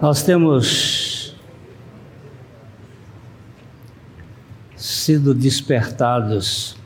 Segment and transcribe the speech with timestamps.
[0.00, 1.34] Nós temos
[4.76, 6.76] sido despertados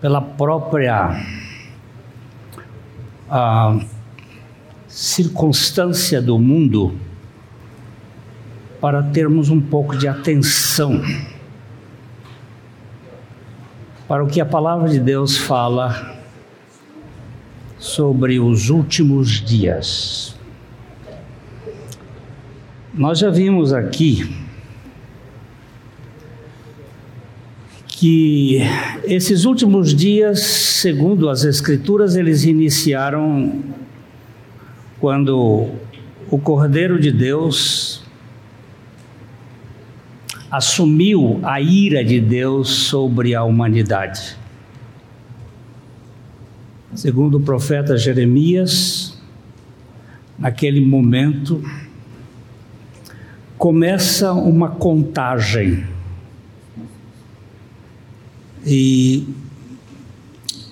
[0.00, 1.20] pela própria
[3.28, 3.80] a
[4.86, 6.94] circunstância do mundo
[8.80, 11.02] para termos um pouco de atenção
[14.06, 16.16] para o que a palavra de Deus fala
[17.76, 20.35] sobre os últimos dias.
[22.96, 24.26] Nós já vimos aqui
[27.88, 28.58] que
[29.04, 33.62] esses últimos dias, segundo as Escrituras, eles iniciaram
[34.98, 35.68] quando
[36.30, 38.02] o Cordeiro de Deus
[40.50, 44.38] assumiu a ira de Deus sobre a humanidade.
[46.94, 49.20] Segundo o profeta Jeremias,
[50.38, 51.62] naquele momento,
[53.58, 55.86] começa uma contagem.
[58.64, 59.26] E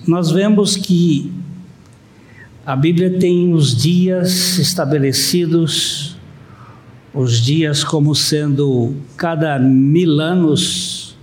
[0.06, 1.32] nós vemos que
[2.66, 6.16] a Bíblia tem os dias estabelecidos,
[7.12, 11.16] os dias como sendo cada mil anos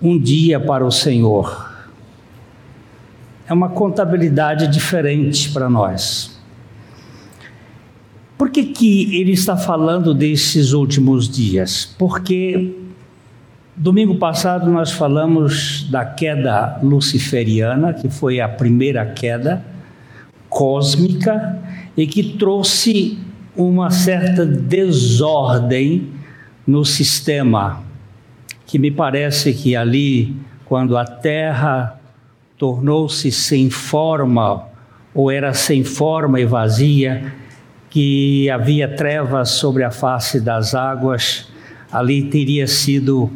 [0.00, 1.72] um dia para o Senhor.
[3.48, 6.35] É uma contabilidade diferente para nós.
[8.36, 11.94] Por que, que ele está falando desses últimos dias?
[11.98, 12.74] Porque
[13.74, 19.64] domingo passado nós falamos da queda luciferiana, que foi a primeira queda
[20.50, 21.58] cósmica
[21.96, 23.18] e que trouxe
[23.56, 26.08] uma certa desordem
[26.66, 27.82] no sistema,
[28.66, 31.98] que me parece que ali, quando a Terra
[32.58, 34.64] tornou-se sem forma,
[35.14, 37.32] ou era sem forma e vazia,
[37.96, 41.48] que havia trevas sobre a face das águas,
[41.90, 43.30] ali teria sido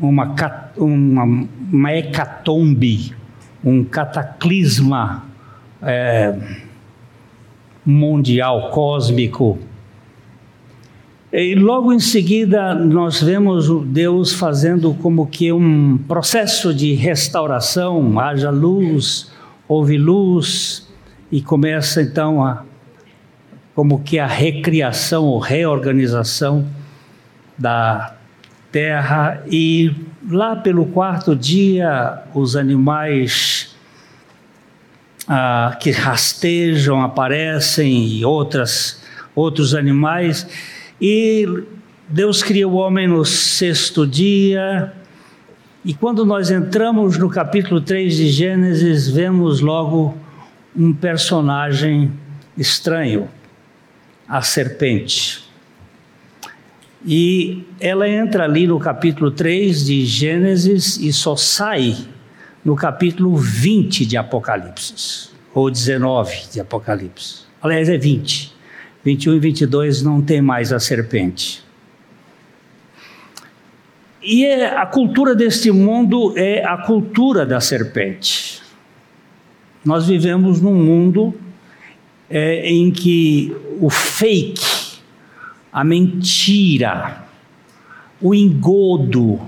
[0.00, 0.34] uma,
[0.74, 3.14] uma, uma hecatombe,
[3.62, 5.22] um cataclisma
[5.82, 6.34] é,
[7.84, 9.58] mundial, cósmico.
[11.30, 18.48] E logo em seguida nós vemos Deus fazendo como que um processo de restauração, haja
[18.48, 19.30] luz,
[19.68, 20.88] houve luz,
[21.30, 22.64] e começa então a
[23.78, 26.66] como que a recriação ou reorganização
[27.56, 28.16] da
[28.72, 29.40] terra.
[29.48, 29.94] E
[30.28, 33.76] lá pelo quarto dia os animais
[35.28, 39.00] ah, que rastejam aparecem e outras
[39.32, 40.44] outros animais.
[41.00, 41.46] E
[42.08, 44.92] Deus cria o homem no sexto dia.
[45.84, 50.18] E quando nós entramos no capítulo 3 de Gênesis vemos logo
[50.74, 52.10] um personagem
[52.56, 53.28] estranho
[54.28, 55.42] a serpente.
[57.04, 61.96] E ela entra ali no capítulo 3 de Gênesis e só sai
[62.64, 67.44] no capítulo 20 de Apocalipse, ou 19 de Apocalipse.
[67.62, 68.54] Aliás, é 20.
[69.04, 71.64] 21 e 22 não tem mais a serpente.
[74.20, 78.60] E é, a cultura deste mundo é a cultura da serpente.
[79.84, 81.34] Nós vivemos num mundo
[82.30, 84.98] é, em que o fake,
[85.72, 87.24] a mentira,
[88.20, 89.40] o engodo,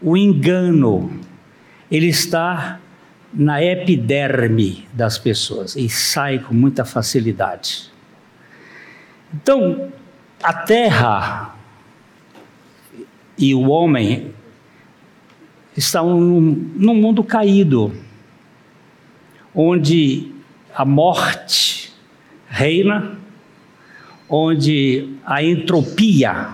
[0.00, 1.10] o engano,
[1.90, 2.80] ele está
[3.32, 7.90] na epiderme das pessoas e sai com muita facilidade.
[9.34, 9.92] Então,
[10.42, 11.54] a terra
[13.36, 14.34] e o homem
[15.76, 17.92] estão num mundo caído,
[19.54, 20.32] onde
[20.74, 21.67] a morte
[22.58, 23.12] reina,
[24.28, 26.48] onde a entropia,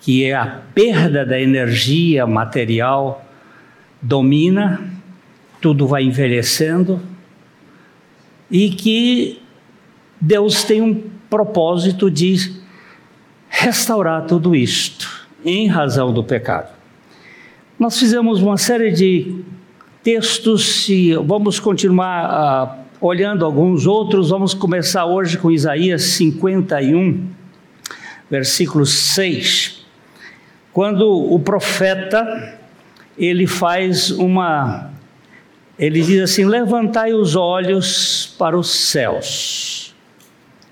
[0.00, 3.24] que é a perda da energia material,
[4.02, 4.82] domina,
[5.60, 7.00] tudo vai envelhecendo,
[8.50, 9.40] e que
[10.20, 12.60] Deus tem um propósito de
[13.48, 15.08] restaurar tudo isto,
[15.44, 16.74] em razão do pecado.
[17.78, 19.36] Nós fizemos uma série de
[20.02, 27.28] textos e vamos continuar a olhando alguns outros, vamos começar hoje com Isaías 51,
[28.30, 29.84] versículo 6,
[30.72, 32.58] quando o profeta
[33.18, 34.90] ele faz uma
[35.78, 39.94] ele diz assim: "Levantai os olhos para os céus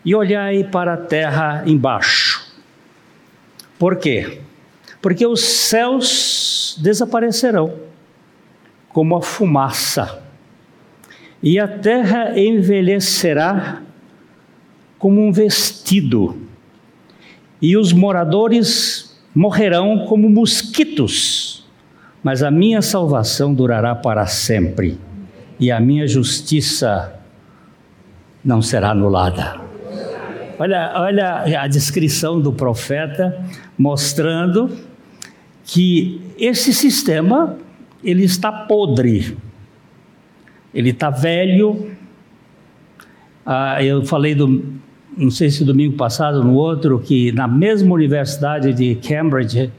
[0.03, 2.51] e olhai para a terra embaixo".
[3.79, 4.41] Por quê?
[5.03, 7.75] Porque os céus desaparecerão
[8.89, 10.22] como a fumaça
[11.43, 13.83] e a terra envelhecerá
[14.99, 16.37] como um vestido,
[17.61, 21.67] e os moradores morrerão como mosquitos,
[22.23, 24.99] mas a minha salvação durará para sempre,
[25.59, 27.19] e a minha justiça
[28.45, 29.61] não será anulada.
[30.59, 33.45] Olha, olha a descrição do profeta
[33.77, 34.71] mostrando
[35.65, 37.57] que esse sistema
[38.05, 39.37] ele está podre,
[40.75, 41.91] ele está velho.
[43.45, 44.65] Ah, eu falei do,
[45.17, 49.71] não sei se domingo passado, no outro, que na mesma universidade de Cambridge,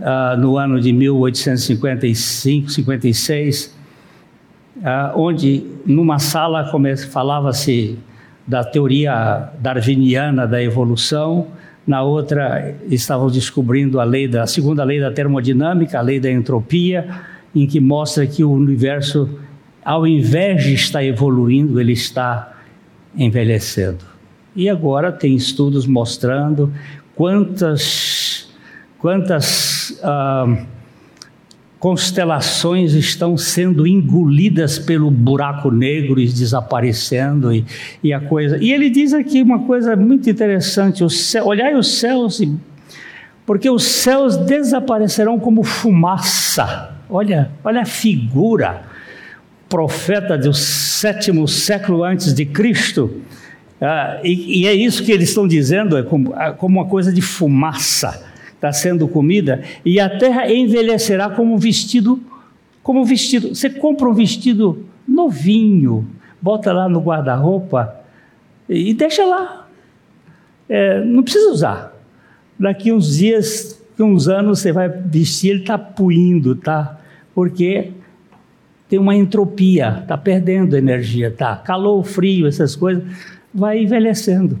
[0.00, 3.76] ah, no ano de 1855, 56,
[4.84, 6.70] ah, onde numa sala
[7.10, 7.98] falava-se
[8.46, 11.46] da teoria darwiniana da evolução,
[11.86, 16.30] na outra estavam descobrindo a lei da a segunda lei da termodinâmica, a lei da
[16.30, 17.08] entropia,
[17.54, 19.28] em que mostra que o universo,
[19.84, 22.52] ao invés de estar evoluindo, ele está
[23.16, 24.04] envelhecendo.
[24.54, 26.72] E agora tem estudos mostrando
[27.14, 28.48] quantas
[28.98, 30.64] quantas ah,
[31.82, 37.64] constelações estão sendo engolidas pelo buraco negro e desaparecendo e,
[38.04, 38.56] e a coisa.
[38.58, 42.40] E ele diz aqui uma coisa muito interessante: o céu, olhai os céus,
[43.44, 46.94] porque os céus desaparecerão como fumaça.
[47.10, 48.91] Olha, olha a figura.
[49.72, 53.22] Profeta do sétimo século antes de Cristo.
[53.80, 57.10] Ah, e, e, é isso que eles estão dizendo, é como, é como uma coisa
[57.10, 58.30] de fumaça
[58.62, 62.20] está sendo comida, e a terra envelhecerá como vestido,
[62.80, 63.54] como vestido.
[63.56, 66.06] Você compra um vestido novinho,
[66.40, 67.96] bota lá no guarda-roupa
[68.68, 69.66] e deixa lá.
[70.68, 71.92] É, não precisa usar.
[72.56, 77.00] Daqui uns dias, uns anos, você vai vestir, ele está puindo, tá?
[77.34, 77.90] Porque
[78.92, 81.56] tem uma entropia, está perdendo energia, tá?
[81.56, 83.02] Calor, frio, essas coisas,
[83.54, 84.58] vai envelhecendo.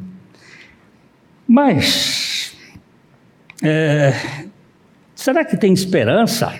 [1.46, 2.56] Mas
[3.62, 4.14] é,
[5.14, 6.50] será que tem esperança?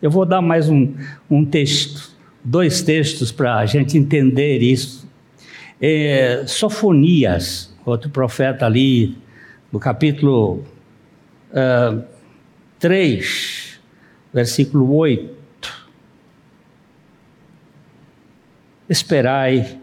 [0.00, 0.94] Eu vou dar mais um,
[1.28, 2.12] um texto,
[2.44, 5.10] dois textos para a gente entender isso.
[5.80, 9.18] É, Sofonias, outro profeta ali,
[9.72, 10.62] no capítulo
[11.50, 12.04] uh,
[12.78, 13.80] 3,
[14.32, 15.33] versículo 8.
[18.88, 19.78] Esperai,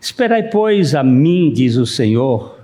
[0.00, 2.60] esperai, pois, a mim, diz o Senhor,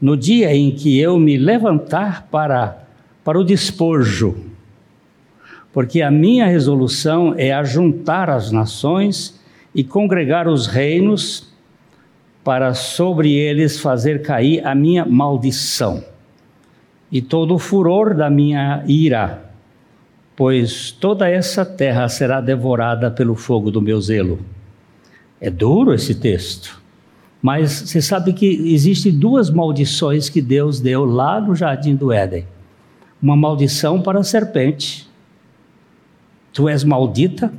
[0.00, 2.86] no dia em que eu me levantar para,
[3.22, 4.36] para o despojo,
[5.72, 9.40] porque a minha resolução é ajuntar as nações
[9.74, 11.52] e congregar os reinos
[12.44, 16.04] para sobre eles fazer cair a minha maldição
[17.10, 19.50] e todo o furor da minha ira,
[20.34, 24.40] pois toda essa terra será devorada pelo fogo do meu zelo.
[25.40, 26.80] É duro esse texto.
[27.42, 32.46] Mas você sabe que existem duas maldições que Deus deu lá no jardim do Éden.
[33.20, 35.06] Uma maldição para a serpente.
[36.52, 37.52] Tu és maldita,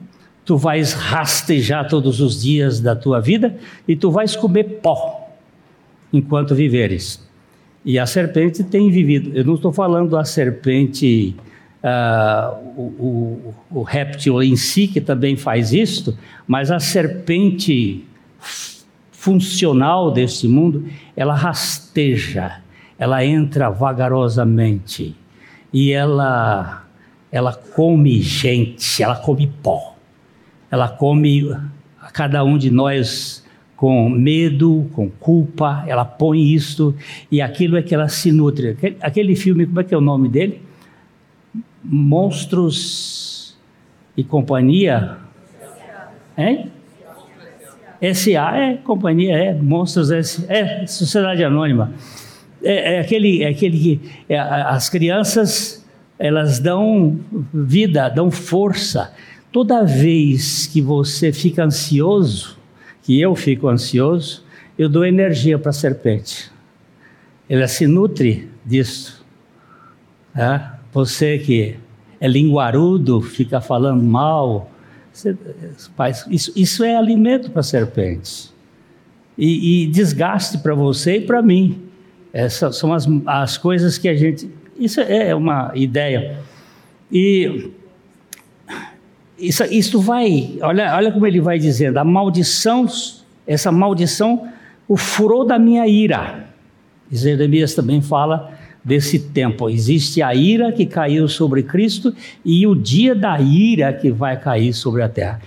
[0.43, 3.55] tu vais rastejar todos os dias da tua vida
[3.87, 5.29] e tu vais comer pó
[6.11, 7.23] enquanto viveres.
[7.83, 9.31] E a serpente tem vivido.
[9.35, 11.35] Eu não estou falando da serpente,
[11.83, 16.17] uh, o, o, o réptil em si, que também faz isso,
[16.47, 18.05] mas a serpente
[19.11, 20.85] funcional deste mundo,
[21.15, 22.61] ela rasteja,
[22.97, 25.15] ela entra vagarosamente
[25.73, 26.85] e ela
[27.31, 29.95] ela come gente, ela come pó.
[30.71, 31.51] Ela come
[32.01, 33.43] a cada um de nós
[33.75, 36.95] com medo, com culpa, ela põe isso
[37.29, 38.77] e aquilo é que ela se nutre.
[39.01, 40.61] Aquele filme, como é que é o nome dele?
[41.85, 43.57] Monstros
[44.17, 45.17] e Companhia.
[46.37, 46.71] Hein?
[48.13, 51.93] SA é companhia, é Monstros, é, é Sociedade Anônima.
[52.63, 55.85] É, é aquele, é aquele que é, as crianças
[56.17, 57.19] elas dão
[57.53, 59.13] vida, dão força.
[59.51, 62.57] Toda vez que você fica ansioso,
[63.03, 64.43] que eu fico ansioso,
[64.77, 66.51] eu dou energia para a serpente.
[67.49, 69.23] Ela se nutre disso.
[70.33, 70.74] Tá?
[70.95, 71.75] Você que
[72.21, 74.71] é linguarudo, fica falando mal,
[76.29, 78.53] isso, isso é alimento para serpentes.
[79.37, 81.81] E, e desgaste para você e para mim.
[82.31, 84.49] Essas são as, as coisas que a gente.
[84.79, 86.39] Isso é uma ideia.
[87.11, 87.71] E
[89.37, 90.57] isso, isso vai.
[90.61, 92.85] Olha, olha como ele vai dizendo: a maldição,
[93.45, 94.47] essa maldição,
[94.87, 96.45] o furor da minha ira.
[97.11, 98.54] Jeremias também fala
[98.85, 99.67] desse tempo.
[99.67, 102.13] Existe a ira que caiu sobre Cristo
[102.45, 105.41] e o dia da ira que vai cair sobre a terra.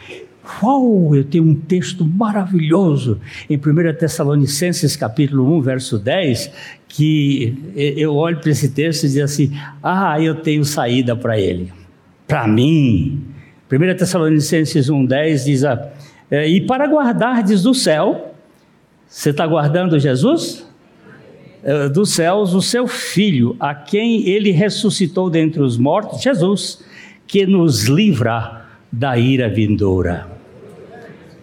[0.63, 3.61] Uau, eu tenho um texto maravilhoso em 1
[3.99, 6.51] Tessalonicenses capítulo 1, verso 10,
[6.89, 9.53] que eu olho para esse texto e digo assim:
[9.83, 11.71] ah, eu tenho saída para ele.
[12.27, 13.23] Para mim.
[13.71, 15.93] 1 Tessalonicenses 1, 10 diz: ah,
[16.31, 18.35] e para guardardes do céu,
[19.07, 20.68] você está guardando Jesus?
[21.63, 26.85] É, dos céus, o seu filho, a quem ele ressuscitou dentre os mortos, Jesus,
[27.27, 30.29] que nos livra da ira vindoura.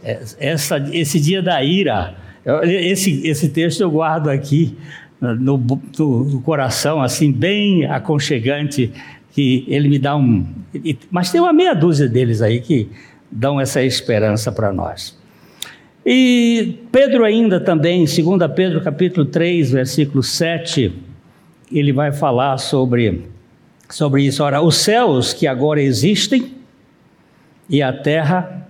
[0.03, 2.15] É, essa, esse dia da ira,
[2.63, 4.77] esse, esse texto eu guardo aqui
[5.19, 8.91] no, no, coração, assim, bem aconchegante,
[9.31, 10.45] que ele me dá um.
[11.11, 12.89] Mas tem uma meia dúzia deles aí que
[13.31, 15.17] dão essa esperança para nós.
[16.05, 18.15] E Pedro ainda também, 2
[18.55, 20.93] Pedro capítulo 3, versículo 7,
[21.71, 23.23] ele vai falar sobre,
[23.89, 24.43] sobre isso.
[24.43, 26.53] Ora, os céus que agora existem
[27.67, 28.67] e a terra,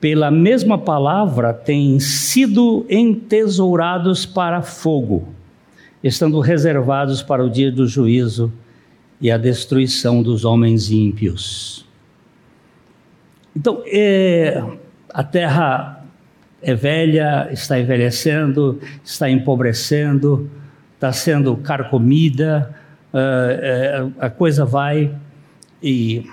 [0.00, 5.28] pela mesma palavra, têm sido entesourados para fogo,
[6.02, 8.52] estando reservados para o dia do juízo
[9.20, 11.86] e a destruição dos homens ímpios.
[13.54, 14.60] Então, é,
[15.08, 16.03] a terra
[16.64, 20.50] é velha, está envelhecendo, está empobrecendo,
[20.94, 22.74] está sendo carcomida,
[23.12, 25.14] uh, uh, a coisa vai.
[25.82, 26.26] E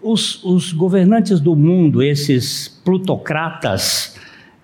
[0.00, 4.16] os, os governantes do mundo, esses plutocratas,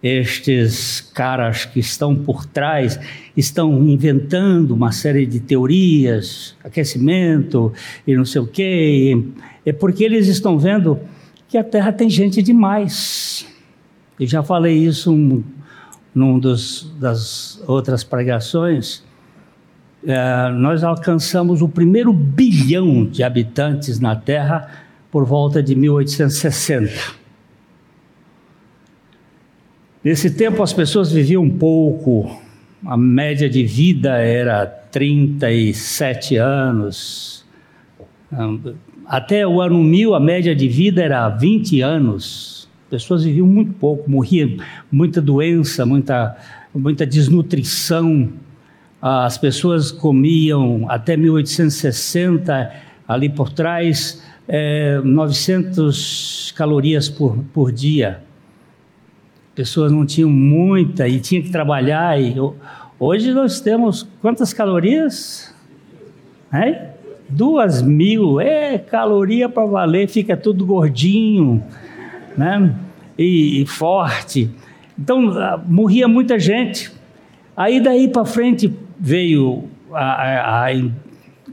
[0.03, 2.99] estes caras que estão por trás,
[3.37, 7.73] estão inventando uma série de teorias, aquecimento
[8.07, 9.23] e não sei o quê,
[9.65, 10.99] é porque eles estão vendo
[11.49, 13.47] que a Terra tem gente demais.
[14.19, 15.43] Eu já falei isso num,
[16.15, 19.03] num dos, das outras pregações.
[20.07, 24.71] É, nós alcançamos o primeiro bilhão de habitantes na Terra
[25.11, 26.93] por volta de 1860.
[30.05, 32.41] Nesse tempo as pessoas viviam pouco,
[32.85, 37.45] a média de vida era 37 anos.
[39.07, 42.54] Até o ano 1000 a média de vida era 20 anos
[43.03, 44.57] pessoas viviam muito pouco, morriam
[44.91, 46.37] muita doença, muita,
[46.75, 48.33] muita desnutrição.
[49.01, 52.73] As pessoas comiam até 1860,
[53.07, 58.23] ali por trás, é, 900 calorias por, por dia.
[59.55, 62.21] Pessoas não tinham muita e tinham que trabalhar.
[62.21, 62.35] E,
[62.99, 65.55] hoje nós temos quantas calorias?
[66.53, 66.91] É?
[67.29, 71.63] Duas mil, é caloria para valer, fica tudo gordinho
[72.37, 72.75] né?
[73.19, 74.51] E, e forte.
[74.99, 76.91] Então, ah, morria muita gente.
[77.57, 80.73] Aí, daí para frente, veio a, a,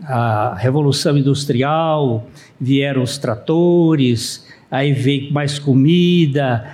[0.03, 2.27] a, Revolução Industrial,
[2.59, 6.65] vieram os tratores, aí veio mais comida,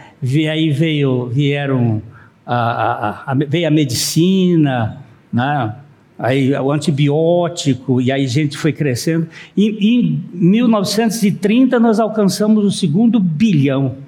[0.49, 2.01] aí veio, vieram
[2.45, 5.01] a, a, veio a medicina,
[5.31, 5.75] né?
[6.17, 9.27] aí o antibiótico, e aí a gente foi crescendo.
[9.55, 14.06] E em 1930 nós alcançamos o segundo bilhão.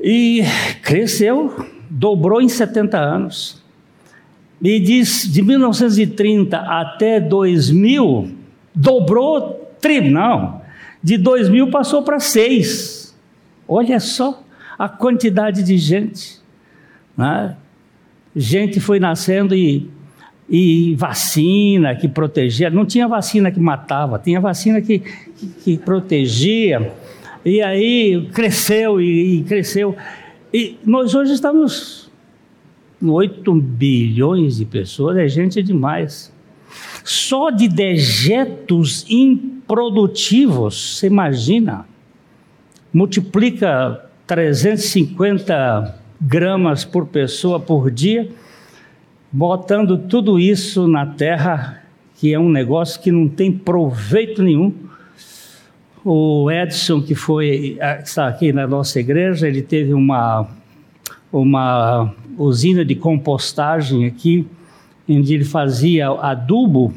[0.00, 0.42] E
[0.82, 3.62] cresceu, dobrou em 70 anos.
[4.60, 8.32] E diz de 1930 até 2000,
[8.74, 10.60] dobrou, tri, não,
[11.02, 13.16] de 2000 passou para 6.
[13.66, 14.42] Olha só
[14.78, 16.40] a quantidade de gente.
[17.16, 17.56] Né?
[18.34, 19.90] Gente foi nascendo e
[20.48, 22.70] e vacina que protegia.
[22.70, 26.92] Não tinha vacina que matava, tinha vacina que, que, que protegia.
[27.48, 29.96] E aí cresceu e, e, cresceu.
[30.52, 32.10] E nós hoje estamos
[33.00, 36.30] com 8 bilhões de pessoas, é gente demais.
[37.02, 41.86] Só de dejetos improdutivos, você imagina?
[42.92, 48.30] Multiplica 350 gramas por pessoa por dia
[49.30, 51.82] botando tudo isso na terra,
[52.16, 54.72] que é um negócio que não tem proveito nenhum.
[56.10, 60.48] O Edson, que foi está aqui na nossa igreja, ele teve uma,
[61.30, 64.46] uma usina de compostagem aqui,
[65.06, 66.94] onde ele fazia adubo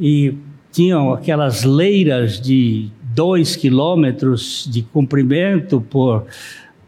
[0.00, 0.32] e
[0.70, 6.24] tinham aquelas leiras de dois quilômetros de comprimento por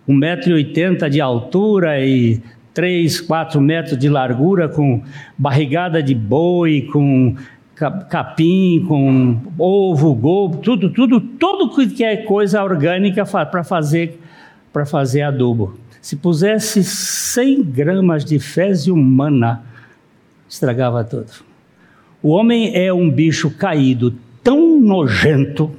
[0.08, 2.40] 1,80m de altura e
[2.72, 5.02] 3, 4 metros de largura, com
[5.36, 7.36] barrigada de boi, com
[7.74, 14.20] capim, com ovo, gobo, tudo, tudo, tudo que é coisa orgânica para fazer,
[14.72, 15.76] para fazer adubo.
[16.00, 19.62] Se pusesse 100 gramas de fezes humana,
[20.48, 21.32] estragava tudo.
[22.22, 25.74] O homem é um bicho caído, tão nojento,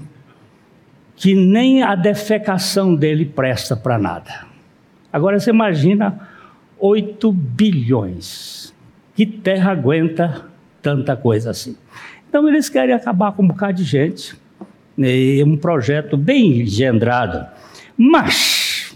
[1.16, 4.46] que nem a defecação dele presta para nada.
[5.14, 6.28] Agora você imagina
[6.78, 8.74] 8 bilhões.
[9.16, 10.46] Que terra aguenta
[10.86, 11.76] tanta coisa assim?
[12.30, 14.36] Então eles querem acabar com um bocado de gente.
[15.00, 17.44] É um projeto bem engendrado.
[17.98, 18.96] Mas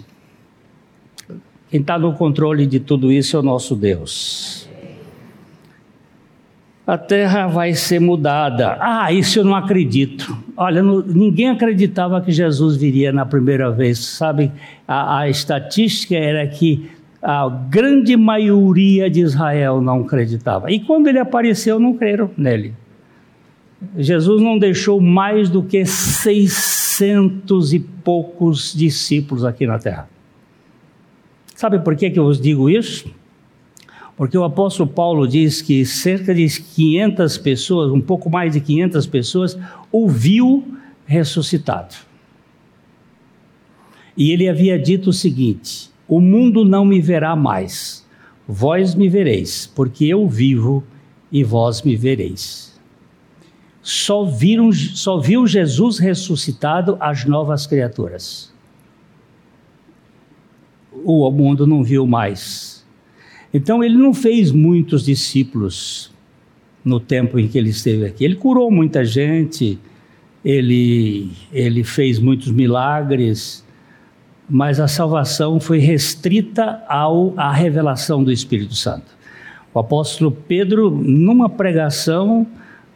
[1.71, 4.69] quem está no controle de tudo isso é o nosso Deus.
[6.85, 8.77] A terra vai ser mudada.
[8.79, 10.37] Ah, isso eu não acredito.
[10.55, 13.99] Olha, não, ninguém acreditava que Jesus viria na primeira vez.
[13.99, 14.51] Sabe,
[14.87, 16.89] a, a estatística era que
[17.21, 20.71] a grande maioria de Israel não acreditava.
[20.71, 22.73] E quando ele apareceu, não creram nele.
[23.97, 30.09] Jesus não deixou mais do que seiscentos e poucos discípulos aqui na terra.
[31.55, 33.09] Sabe por que, que eu vos digo isso?
[34.15, 39.07] Porque o apóstolo Paulo diz que cerca de 500 pessoas, um pouco mais de 500
[39.07, 39.57] pessoas,
[39.91, 41.95] ouviu ressuscitado.
[44.15, 48.05] E ele havia dito o seguinte: O mundo não me verá mais,
[48.45, 50.83] vós me vereis, porque eu vivo
[51.31, 52.69] e vós me vereis
[53.89, 58.53] só, viram, só viu Jesus ressuscitado as novas criaturas.
[61.03, 62.85] O mundo não viu mais.
[63.51, 66.11] Então ele não fez muitos discípulos
[66.85, 68.23] no tempo em que ele esteve aqui.
[68.23, 69.79] Ele curou muita gente,
[70.45, 73.65] ele, ele fez muitos milagres,
[74.49, 79.05] mas a salvação foi restrita ao, à revelação do Espírito Santo.
[79.73, 82.47] O apóstolo Pedro, numa pregação,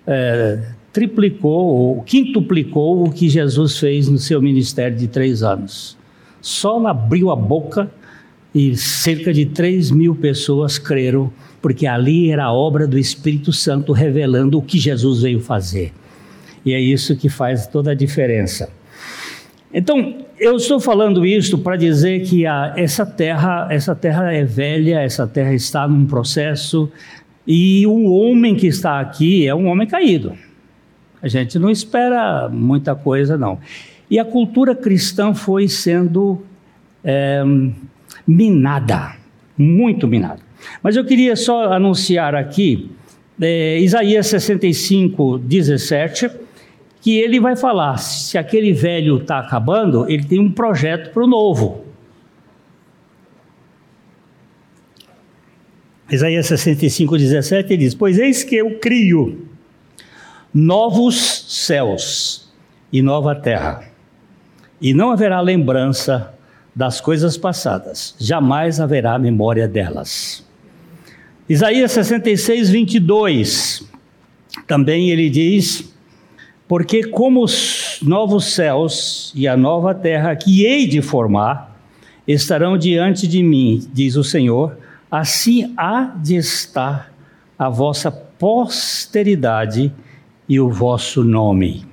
[0.08, 5.96] é, triplicou ou quintuplicou o que Jesus fez no seu ministério de três anos.
[6.42, 7.92] Só abriu a boca
[8.54, 11.32] e cerca de três mil pessoas creram,
[11.62, 15.94] porque ali era a obra do Espírito Santo revelando o que Jesus veio fazer.
[16.66, 18.70] E é isso que faz toda a diferença.
[19.74, 25.00] Então, eu estou falando isso para dizer que a, essa terra, essa terra é velha,
[25.00, 26.92] essa terra está num processo
[27.48, 30.34] e o homem que está aqui é um homem caído.
[31.22, 33.58] A gente não espera muita coisa, não.
[34.10, 36.42] E a cultura cristã foi sendo
[37.04, 37.42] é,
[38.28, 39.16] minada,
[39.58, 40.42] muito minada.
[40.82, 42.92] Mas eu queria só anunciar aqui,
[43.42, 46.30] é, Isaías 65, 17,
[47.04, 51.28] que ele vai falar: se aquele velho está acabando, ele tem um projeto para o
[51.28, 51.84] novo.
[56.10, 59.50] Isaías 65, 17, ele diz: Pois eis que eu crio
[60.54, 62.54] novos céus
[62.92, 63.84] e nova terra.
[64.80, 66.34] E não haverá lembrança
[66.74, 70.46] das coisas passadas, jamais haverá memória delas.
[71.50, 73.90] Isaías 66, 22,
[74.66, 75.93] também ele diz:
[76.68, 81.78] Porque como os novos céus e a nova terra que hei de formar
[82.28, 84.78] estarão diante de mim, diz o Senhor,
[85.12, 87.14] assim há de estar
[87.58, 89.92] a vossa posteridade
[90.48, 91.86] e o vosso nome.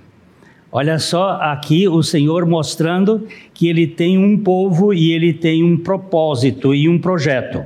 [0.73, 5.77] Olha só aqui o Senhor mostrando que ele tem um povo e ele tem um
[5.77, 7.65] propósito e um projeto.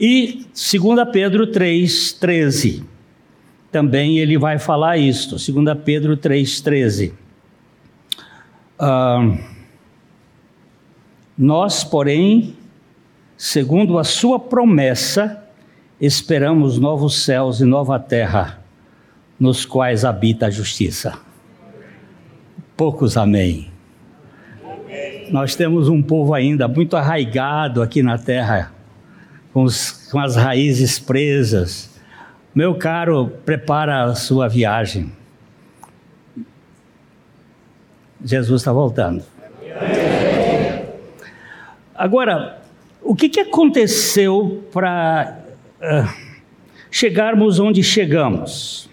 [0.00, 2.82] E 2 Pedro 3,13,
[3.70, 7.12] também ele vai falar isto, 2 Pedro 3,13.
[8.78, 9.36] Ah,
[11.36, 12.56] nós, porém,
[13.36, 15.44] segundo a sua promessa,
[16.00, 18.58] esperamos novos céus e nova terra
[19.38, 21.18] nos quais habita a justiça.
[22.76, 23.70] Poucos amém.
[25.30, 28.72] Nós temos um povo ainda muito arraigado aqui na terra,
[29.52, 31.97] com, os, com as raízes presas.
[32.54, 35.12] Meu caro, prepara a sua viagem.
[38.24, 39.22] Jesus está voltando.
[41.94, 42.62] Agora,
[43.02, 45.38] o que, que aconteceu para
[45.80, 46.08] uh,
[46.90, 48.88] chegarmos onde chegamos?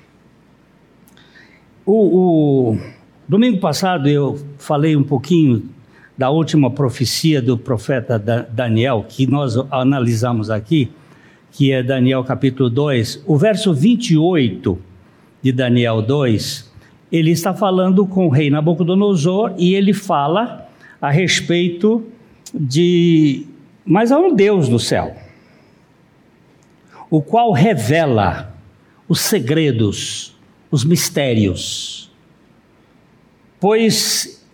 [1.85, 2.79] O, o,
[3.27, 5.69] domingo passado eu falei um pouquinho
[6.17, 8.17] da última profecia do profeta
[8.49, 10.91] Daniel, que nós analisamos aqui,
[11.55, 13.23] que é Daniel capítulo 2.
[13.25, 14.77] O verso 28
[15.41, 16.71] de Daniel 2,
[17.09, 20.67] ele está falando com o rei Nabucodonosor e ele fala
[21.01, 22.03] a respeito
[22.53, 23.45] de.
[23.85, 25.15] Mas há um Deus do céu,
[27.09, 28.53] o qual revela
[29.07, 30.35] os segredos
[30.69, 32.11] os mistérios.
[33.61, 34.45] Pois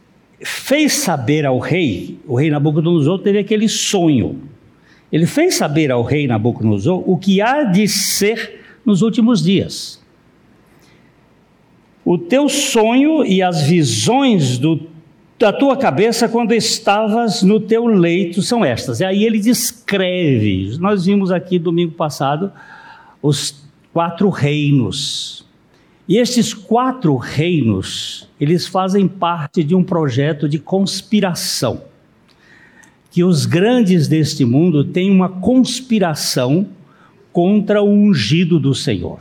[0.44, 4.40] fez saber ao rei, o rei Nabucodonosor teve aquele sonho.
[5.12, 10.02] Ele fez saber ao rei Nabucodonosor o que há de ser nos últimos dias.
[12.04, 14.90] O teu sonho e as visões do
[15.42, 19.00] da tua cabeça quando estavas no teu leito são estas.
[19.00, 22.52] E aí ele descreve, nós vimos aqui domingo passado,
[23.24, 25.44] os quatro reinos.
[26.08, 31.82] E estes quatro reinos, eles fazem parte de um projeto de conspiração.
[33.12, 36.66] Que os grandes deste mundo têm uma conspiração
[37.32, 39.20] contra o ungido do Senhor.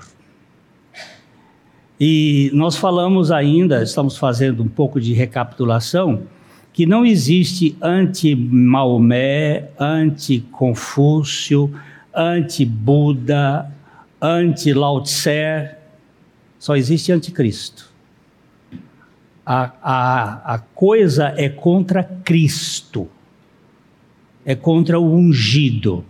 [2.01, 6.23] E nós falamos ainda, estamos fazendo um pouco de recapitulação,
[6.73, 11.71] que não existe anti-Maomé, anti-Confúcio,
[12.15, 13.71] anti-Buda,
[14.21, 15.75] anti-Lao Tse,
[16.59, 17.91] só existe anticristo.
[19.45, 23.09] A, a, a coisa é contra Cristo,
[24.45, 26.05] é contra o ungido.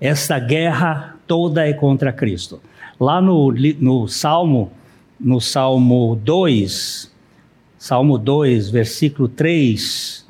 [0.00, 2.60] Essa guerra toda é contra Cristo.
[2.98, 4.72] Lá no, no Salmo
[5.18, 7.10] no Salmo 2,
[7.76, 10.26] Salmo 2, versículo 3,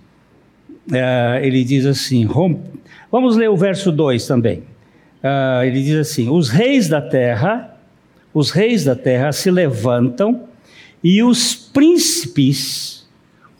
[0.92, 2.26] é, ele diz assim:
[3.10, 4.62] vamos ler o verso 2 também.
[5.22, 7.76] Uh, ele diz assim: Os reis da terra,
[8.32, 10.44] os reis da terra se levantam
[11.02, 13.06] e os príncipes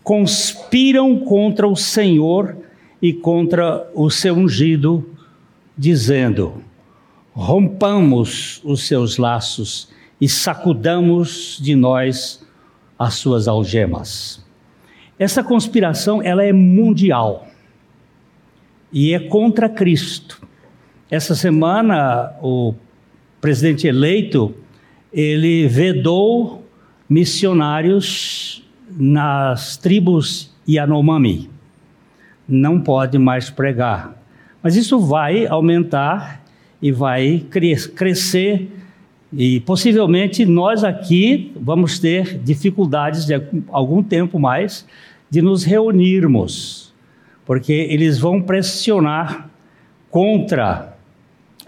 [0.03, 2.57] conspiram contra o Senhor
[3.01, 5.09] e contra o seu ungido,
[5.77, 6.63] dizendo:
[7.33, 9.89] Rompamos os seus laços
[10.21, 12.45] e sacudamos de nós
[12.99, 14.45] as suas algemas.
[15.19, 17.47] Essa conspiração ela é mundial
[18.93, 20.41] e é contra Cristo.
[21.11, 22.75] Essa semana o
[23.41, 24.55] presidente eleito
[25.13, 26.65] ele vedou
[27.09, 31.49] missionários nas tribos Yanomami.
[32.49, 34.17] Não pode mais pregar.
[34.63, 36.43] Mas isso vai aumentar
[36.81, 37.45] e vai
[37.95, 38.71] crescer
[39.33, 43.35] e possivelmente nós aqui vamos ter dificuldades de
[43.69, 44.87] algum tempo mais
[45.31, 46.95] de nos reunirmos,
[47.45, 49.51] porque eles vão pressionar
[50.11, 50.97] contra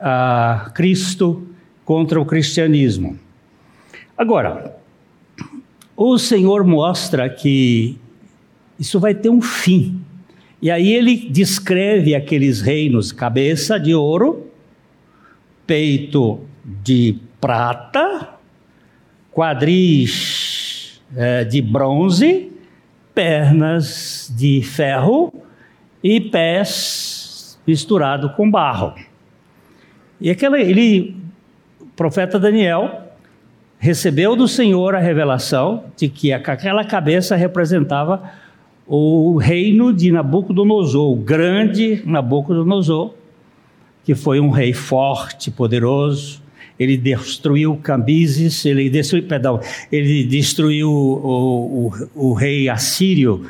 [0.00, 1.46] a Cristo,
[1.84, 3.18] contra o cristianismo.
[4.16, 4.74] Agora,
[5.94, 7.98] o Senhor mostra que
[8.78, 10.00] isso vai ter um fim.
[10.62, 14.50] E aí ele descreve aqueles reinos: cabeça de ouro,
[15.66, 18.28] peito de prata,
[19.32, 22.52] quadris é, de bronze,
[23.14, 25.32] pernas de ferro
[26.02, 28.94] e pés misturado com barro.
[30.20, 31.16] E aquela, ele,
[31.80, 33.10] o profeta Daniel,
[33.78, 38.30] recebeu do Senhor a revelação de que aquela cabeça representava
[38.92, 43.14] o reino de Nabucodonosor, o grande Nabucodonosor,
[44.02, 46.42] que foi um rei forte, poderoso,
[46.76, 49.60] ele destruiu Cambises, ele destruiu, perdão,
[49.92, 53.46] ele destruiu o, o, o rei assírio.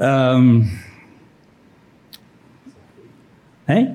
[0.00, 0.68] Um,
[3.68, 3.94] hein?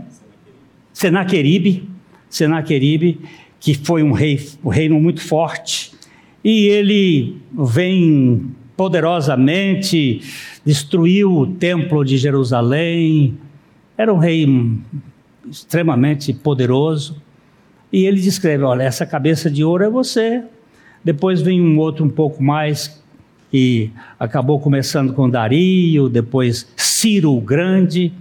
[0.93, 1.83] Senaqueribe,
[2.29, 3.19] Senaqueribe,
[3.59, 5.91] que foi um rei, um reino muito forte,
[6.41, 10.21] e ele vem poderosamente,
[10.63, 13.37] destruiu o templo de Jerusalém,
[13.97, 14.47] era um rei
[15.49, 17.19] extremamente poderoso.
[17.91, 20.43] E ele descreve: olha, essa cabeça de ouro é você.
[21.03, 23.01] Depois vem um outro um pouco mais,
[23.49, 28.13] que acabou começando com Dario, depois Ciro o Grande,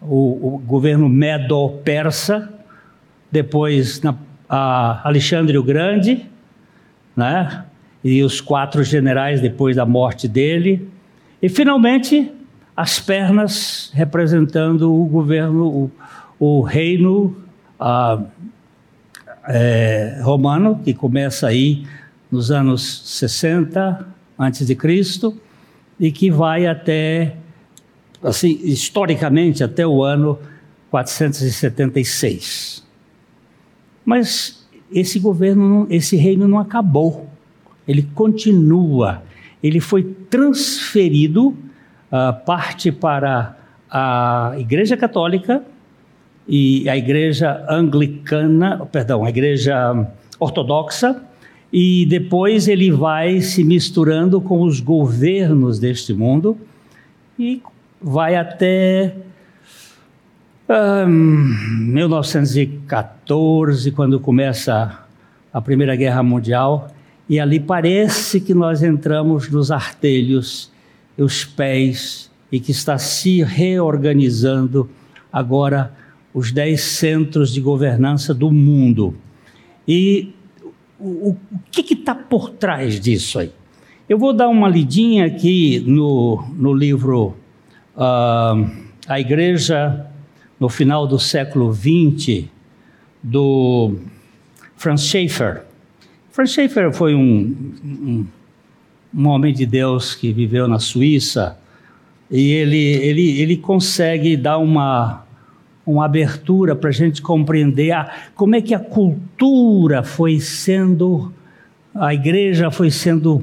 [0.00, 2.52] o, o governo Medo-Persa,
[3.30, 4.16] depois na,
[4.48, 6.24] Alexandre o Grande,
[7.16, 7.64] né?
[8.06, 10.88] E os quatro generais depois da morte dele,
[11.42, 12.30] e finalmente
[12.76, 15.90] as pernas representando o governo, o,
[16.38, 17.36] o reino
[17.80, 18.22] a,
[19.48, 21.84] é, romano, que começa aí
[22.30, 24.06] nos anos 60
[24.38, 25.36] antes de Cristo
[25.98, 27.34] e que vai até,
[28.22, 30.38] assim, historicamente até o ano
[30.92, 32.86] 476.
[34.04, 37.34] Mas esse governo, esse reino não acabou.
[37.86, 39.22] Ele continua.
[39.62, 43.56] Ele foi transferido, uh, parte para
[43.90, 45.62] a Igreja Católica,
[46.48, 50.06] e a igreja anglicana, perdão, a igreja
[50.38, 51.20] ortodoxa,
[51.72, 56.56] e depois ele vai se misturando com os governos deste mundo
[57.38, 57.60] e
[58.00, 59.16] vai até
[60.68, 61.10] um,
[61.92, 65.00] 1914, quando começa
[65.52, 66.88] a Primeira Guerra Mundial,
[67.28, 70.70] e ali parece que nós entramos nos artelhos,
[71.18, 74.88] os pés, e que está se reorganizando
[75.32, 75.92] agora
[76.32, 79.16] os dez centros de governança do mundo.
[79.88, 80.32] E
[80.98, 81.36] o, o
[81.70, 83.50] que está por trás disso aí?
[84.08, 87.36] Eu vou dar uma lidinha aqui no, no livro
[87.96, 88.70] uh,
[89.08, 90.06] A Igreja
[90.58, 92.44] no final do século XX,
[93.22, 93.96] do
[94.76, 95.64] Franz Schaeffer.
[96.36, 98.26] Franz Schaeffer foi um, um,
[99.16, 101.56] um homem de Deus que viveu na Suíça
[102.30, 105.24] e ele, ele, ele consegue dar uma,
[105.86, 111.32] uma abertura para a gente compreender a, como é que a cultura foi sendo,
[111.94, 113.42] a igreja foi sendo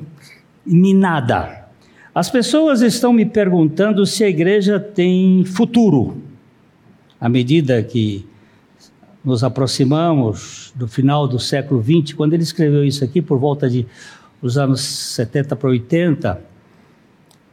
[0.64, 1.66] minada.
[2.14, 6.22] As pessoas estão me perguntando se a igreja tem futuro.
[7.20, 8.24] À medida que
[9.24, 13.86] nos aproximamos do final do século XX, quando ele escreveu isso aqui, por volta de
[14.42, 16.42] os anos 70 para 80,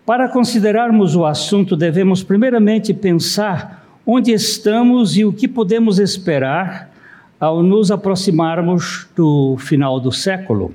[0.04, 6.90] para considerarmos o assunto, devemos primeiramente pensar onde estamos e o que podemos esperar
[7.38, 10.74] ao nos aproximarmos do final do século.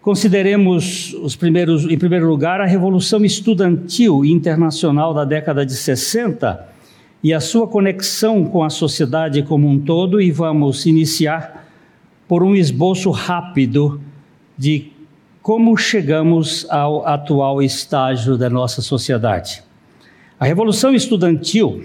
[0.00, 6.75] Consideremos os primeiros, em primeiro lugar, a Revolução Estudantil Internacional da década de 60
[7.22, 11.66] e a sua conexão com a sociedade como um todo, e vamos iniciar
[12.28, 14.00] por um esboço rápido
[14.56, 14.92] de
[15.42, 19.62] como chegamos ao atual estágio da nossa sociedade.
[20.38, 21.84] A Revolução Estudantil,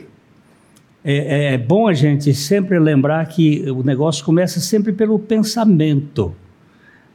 [1.03, 6.35] é, é, bom a gente sempre lembrar que o negócio começa sempre pelo pensamento.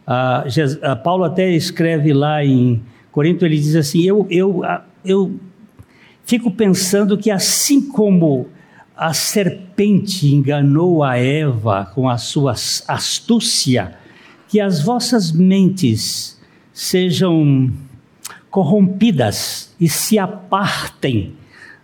[0.06, 0.44] A,
[0.82, 4.62] a Paulo até escreve lá em Corinto, ele diz assim: Eu, eu,
[5.04, 5.34] eu
[6.26, 8.48] fico pensando que assim como
[8.96, 13.94] a serpente enganou a Eva com a sua astúcia,
[14.48, 16.40] que as vossas mentes
[16.72, 17.70] sejam
[18.50, 21.34] corrompidas e se apartem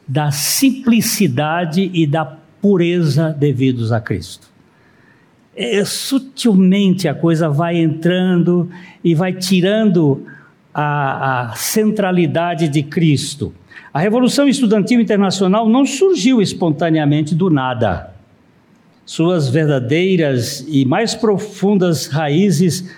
[0.06, 4.50] da simplicidade e da pureza devidos a Cristo.
[5.54, 8.70] É, sutilmente a coisa vai entrando
[9.04, 10.26] e vai tirando
[10.72, 13.52] a, a centralidade de Cristo.
[13.94, 18.10] A Revolução Estudantil Internacional não surgiu espontaneamente do nada.
[19.04, 22.90] Suas verdadeiras e mais profundas raízes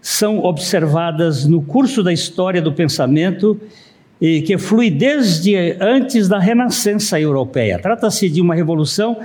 [0.00, 3.60] são observadas no curso da história do pensamento
[4.20, 7.80] e que flui desde antes da renascença europeia.
[7.80, 9.18] Trata-se de uma revolução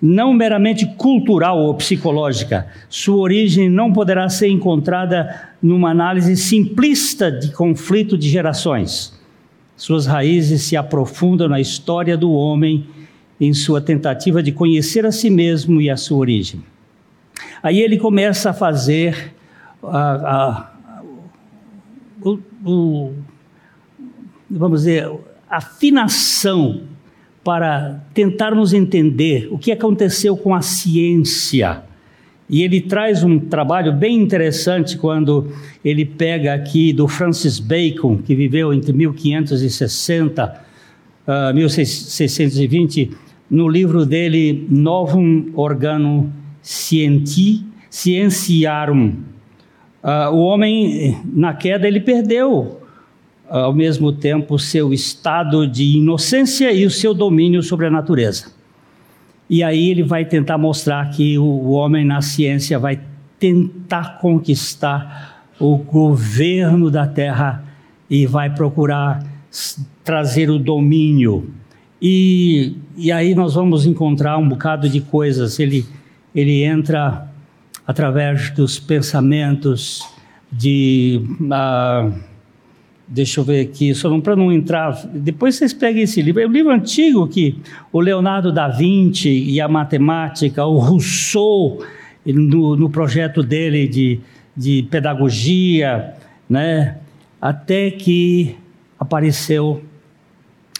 [0.00, 2.68] não meramente cultural ou psicológica.
[2.88, 9.18] Sua origem não poderá ser encontrada numa análise simplista de conflito de gerações.
[9.80, 12.86] Suas raízes se aprofundam na história do homem
[13.40, 16.62] em sua tentativa de conhecer a si mesmo e a sua origem.
[17.62, 19.32] Aí ele começa a fazer
[19.82, 20.72] a, a,
[22.22, 23.14] o, o,
[24.50, 25.10] vamos dizer,
[25.48, 26.82] afinação
[27.42, 31.82] para tentarmos entender o que aconteceu com a ciência.
[32.50, 35.46] E ele traz um trabalho bem interessante quando
[35.84, 40.62] ele pega aqui do Francis Bacon, que viveu entre 1560
[41.26, 43.12] e uh, 1620,
[43.48, 46.28] no livro dele Novum Organum
[46.60, 47.70] Scientiarum,
[50.02, 52.80] Uh, o homem, na queda, ele perdeu
[53.50, 58.50] uh, ao mesmo tempo seu estado de inocência e o seu domínio sobre a natureza.
[59.50, 63.00] E aí ele vai tentar mostrar que o, homem na ciência vai
[63.36, 67.64] tentar conquistar o governo da terra
[68.08, 69.26] e vai procurar
[70.04, 71.50] trazer o domínio.
[72.00, 75.58] E, e aí nós vamos encontrar um bocado de coisas.
[75.58, 75.84] Ele,
[76.32, 77.28] ele entra
[77.84, 80.08] através dos pensamentos
[80.52, 81.22] de.
[81.40, 82.29] Uh,
[83.10, 85.04] deixa eu ver aqui, só para não entrar.
[85.12, 86.40] Depois vocês peguem esse livro.
[86.40, 87.58] É um livro antigo que
[87.92, 91.84] o Leonardo da Vinci e a matemática, o Rousseau,
[92.24, 94.20] no, no projeto dele de,
[94.56, 96.14] de pedagogia,
[96.48, 96.98] né?
[97.40, 98.56] até que
[98.98, 99.82] apareceu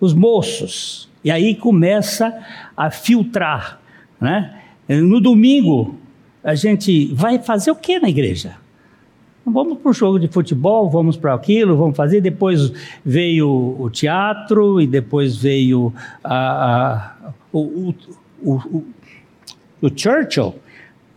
[0.00, 1.10] Os moços.
[1.22, 2.34] E aí começa
[2.74, 3.78] a filtrar.
[4.18, 4.58] Né?
[4.88, 5.98] No domingo,
[6.42, 8.56] a gente vai fazer o que na igreja?
[9.44, 12.20] Vamos para o jogo de futebol, vamos para aquilo, vamos fazer.
[12.20, 12.72] Depois
[13.04, 17.94] veio o teatro e depois veio a, a, o,
[18.42, 18.84] o, o,
[19.82, 20.54] o Churchill.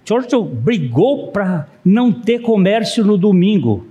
[0.05, 3.85] Churchill brigou para não ter comércio no domingo,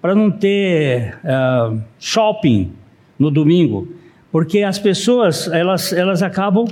[0.00, 2.72] para não ter uh, shopping
[3.18, 3.88] no domingo,
[4.30, 6.66] porque as pessoas elas, elas acabam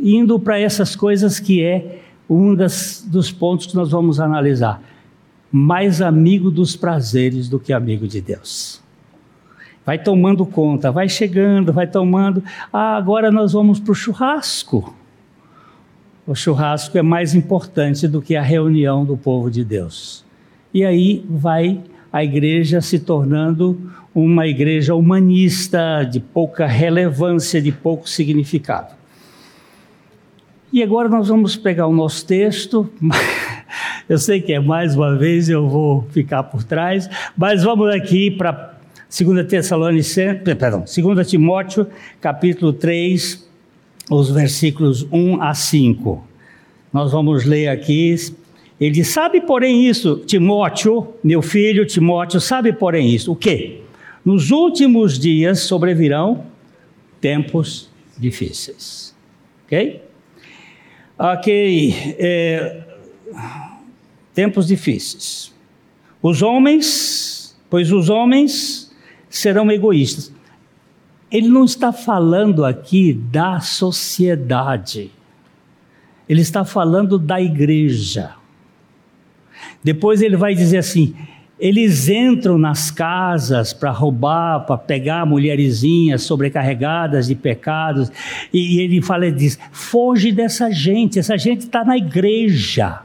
[0.00, 4.80] indo para essas coisas que é um das, dos pontos que nós vamos analisar.
[5.50, 8.80] Mais amigo dos prazeres do que amigo de Deus.
[9.84, 12.42] Vai tomando conta, vai chegando, vai tomando.
[12.72, 14.94] Ah, agora nós vamos para o churrasco.
[16.26, 20.24] O churrasco é mais importante do que a reunião do povo de Deus.
[20.72, 21.80] E aí vai
[22.12, 28.94] a igreja se tornando uma igreja humanista, de pouca relevância, de pouco significado.
[30.72, 32.88] E agora nós vamos pegar o nosso texto.
[34.10, 38.28] Eu sei que é mais uma vez, eu vou ficar por trás, mas vamos aqui
[38.28, 38.74] para
[39.08, 40.82] 2 Tessalonicenses, perdão,
[41.14, 41.86] 2 Timóteo,
[42.20, 43.48] capítulo 3,
[44.10, 46.26] os versículos 1 a 5.
[46.92, 48.16] Nós vamos ler aqui.
[48.80, 53.30] Ele diz: Sabe, porém, isso, Timóteo, meu filho Timóteo, sabe, porém, isso.
[53.30, 53.82] O quê?
[54.24, 56.46] Nos últimos dias sobrevirão
[57.20, 59.14] tempos difíceis.
[59.66, 60.02] Ok?
[61.16, 61.94] Ok.
[62.18, 62.82] É,
[64.34, 65.52] tempos difíceis.
[66.22, 68.94] Os homens, pois os homens
[69.28, 70.32] serão egoístas.
[71.30, 75.10] Ele não está falando aqui da sociedade,
[76.28, 78.34] ele está falando da igreja.
[79.82, 81.14] Depois ele vai dizer assim:
[81.58, 88.10] eles entram nas casas para roubar, para pegar mulherzinhas sobrecarregadas de pecados,
[88.52, 93.00] e ele fala diz: foge dessa gente, essa gente está na igreja.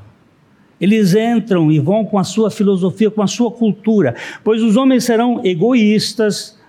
[0.79, 5.05] Eles entram e vão com a sua filosofia, com a sua cultura, pois os homens
[5.05, 6.59] serão egoístas,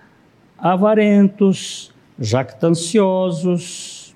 [0.57, 4.15] avarentos, jactanciosos,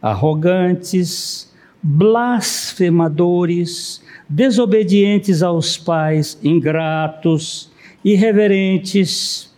[0.00, 7.68] arrogantes, blasfemadores, desobedientes aos pais, ingratos,
[8.04, 9.52] irreverentes,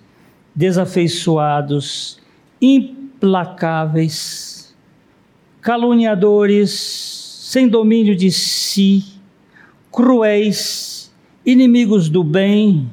[0.54, 2.18] desafeiçoados,
[2.60, 4.74] implacáveis,
[5.60, 6.70] caluniadores,
[7.50, 9.13] sem domínio de si,
[9.94, 11.12] cruéis,
[11.46, 12.90] inimigos do bem,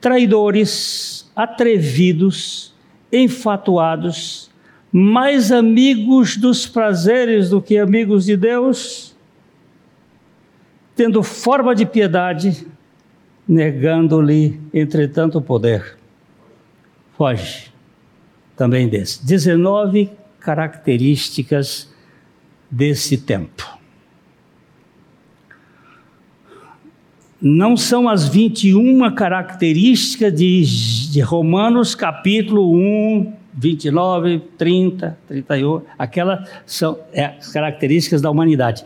[0.00, 2.74] traidores, atrevidos,
[3.12, 4.50] enfatuados,
[4.90, 9.14] mais amigos dos prazeres do que amigos de Deus,
[10.96, 12.66] tendo forma de piedade,
[13.46, 15.98] negando-lhe, entretanto, o poder.
[17.16, 17.70] Foge
[18.56, 19.24] também desse.
[19.26, 20.10] 19
[20.40, 21.92] características
[22.70, 23.81] desse tempo.
[27.42, 37.00] Não são as 21 características de, de Romanos capítulo 1, 29, 30, 38, aquelas são
[37.12, 38.84] é, as características da humanidade.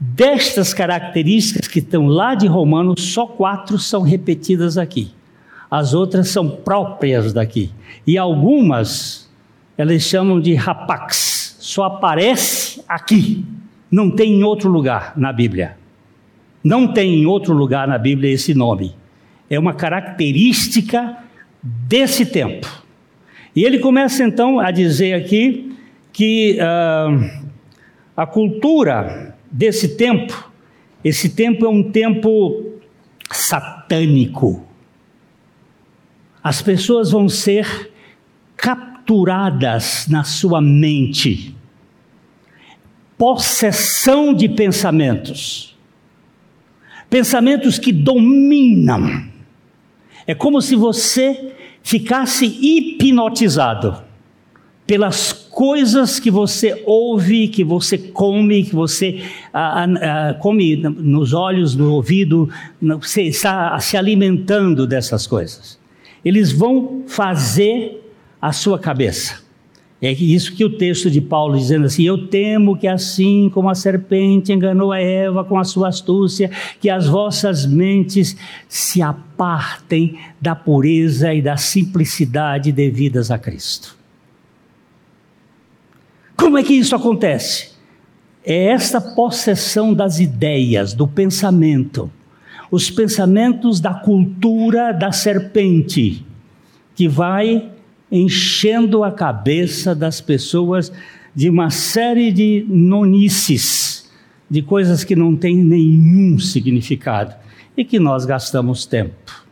[0.00, 5.12] Destas características que estão lá de Romanos, só quatro são repetidas aqui.
[5.70, 7.70] As outras são próprias daqui.
[8.06, 9.30] E algumas
[9.76, 13.44] elas chamam de rapax, só aparece aqui,
[13.90, 15.83] não tem em outro lugar na Bíblia.
[16.64, 18.96] Não tem em outro lugar na Bíblia esse nome.
[19.50, 21.18] É uma característica
[21.62, 22.66] desse tempo.
[23.54, 25.76] E ele começa então a dizer aqui
[26.10, 27.44] que uh,
[28.16, 30.50] a cultura desse tempo,
[31.04, 32.80] esse tempo é um tempo
[33.30, 34.66] satânico.
[36.42, 37.92] As pessoas vão ser
[38.56, 41.54] capturadas na sua mente,
[43.18, 45.73] possessão de pensamentos
[47.14, 49.22] pensamentos que dominam.
[50.26, 54.02] É como se você ficasse hipnotizado
[54.84, 59.22] pelas coisas que você ouve, que você come, que você
[59.52, 62.50] ah, ah, come nos olhos, no ouvido,
[62.82, 65.78] você está se alimentando dessas coisas.
[66.24, 68.12] Eles vão fazer
[68.42, 69.43] a sua cabeça.
[70.02, 73.74] É isso que o texto de Paulo dizendo assim: Eu temo que assim como a
[73.74, 78.36] serpente enganou a Eva com a sua astúcia, que as vossas mentes
[78.68, 83.96] se apartem da pureza e da simplicidade devidas a Cristo.
[86.36, 87.72] Como é que isso acontece?
[88.44, 92.10] É esta possessão das ideias, do pensamento.
[92.70, 96.26] os pensamentos da cultura da serpente,
[96.96, 97.70] que vai
[98.14, 100.92] enchendo a cabeça das pessoas
[101.34, 104.08] de uma série de nonices,
[104.48, 107.34] de coisas que não têm nenhum significado
[107.76, 109.44] e que nós gastamos tempo.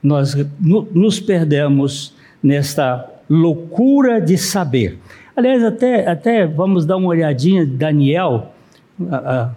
[0.00, 4.98] Nós nos perdemos nesta loucura de saber.
[5.34, 8.52] Aliás, até, até vamos dar uma olhadinha em Daniel,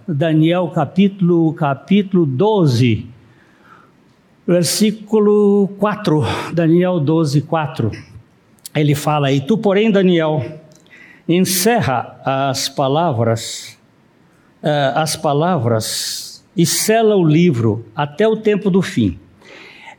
[0.07, 3.05] Daniel capítulo, capítulo 12,
[4.47, 6.23] versículo 4,
[6.53, 7.91] Daniel 12, 4.
[8.73, 10.41] Ele fala aí, tu porém, Daniel,
[11.27, 13.77] encerra as palavras,
[14.63, 19.19] uh, as palavras e sela o livro até o tempo do fim.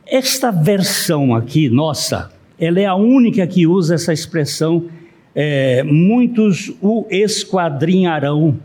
[0.07, 4.87] Esta versão aqui, nossa, ela é a única que usa essa expressão,
[5.35, 8.59] é, muitos o esquadrinharão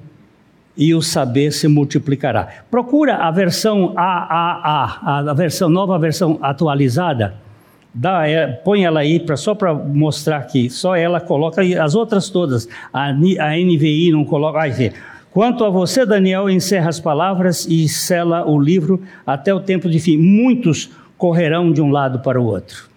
[0.77, 2.49] e o saber se multiplicará.
[2.71, 7.35] Procura a versão AAA, a versão nova, a versão atualizada.
[7.93, 12.29] Dá, é, põe ela aí pra, só para mostrar que só ela coloca as outras
[12.29, 12.69] todas.
[12.93, 14.59] A, a NVI não coloca.
[14.59, 14.93] Ai,
[15.31, 19.99] Quanto a você, Daniel, encerra as palavras e sela o livro até o tempo de
[19.99, 20.17] fim.
[20.17, 22.89] Muitos correrão de um lado para o outro.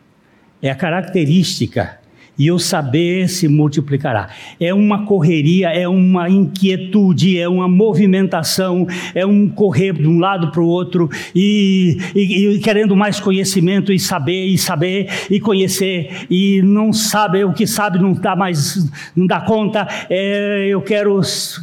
[0.61, 1.97] É a característica
[2.38, 4.29] e o saber se multiplicará.
[4.59, 10.51] É uma correria, é uma inquietude, é uma movimentação, é um correr de um lado
[10.51, 16.27] para o outro e, e, e, querendo mais conhecimento e saber e saber e conhecer
[16.29, 19.88] e não sabe o que sabe não dá mais não dá conta.
[20.09, 21.21] É, eu quero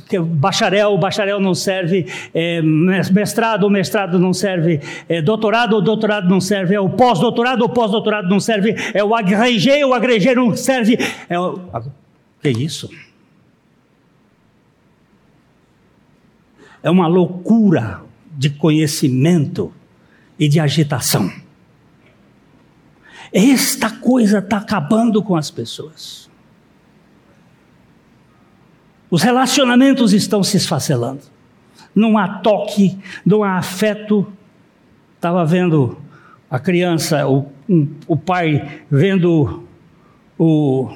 [0.08, 6.74] que, bacharel, bacharel não serve, é, mestrado, mestrado não serve, é, doutorado, doutorado não serve,
[6.74, 10.98] é o pós-doutorado, o pós-doutorado não serve, é o agrégé, o agrégé não serve.
[11.28, 11.60] É o...
[12.42, 12.90] Que isso?
[16.82, 18.02] É uma loucura
[18.32, 19.72] de conhecimento
[20.38, 21.32] e de agitação.
[23.32, 26.30] Esta coisa está acabando com as pessoas.
[29.10, 31.22] Os relacionamentos estão se esfacelando.
[31.94, 34.26] Não há toque, não há afeto.
[35.16, 35.96] Estava vendo
[36.50, 39.64] a criança, o, um, o pai vendo
[40.38, 40.90] o,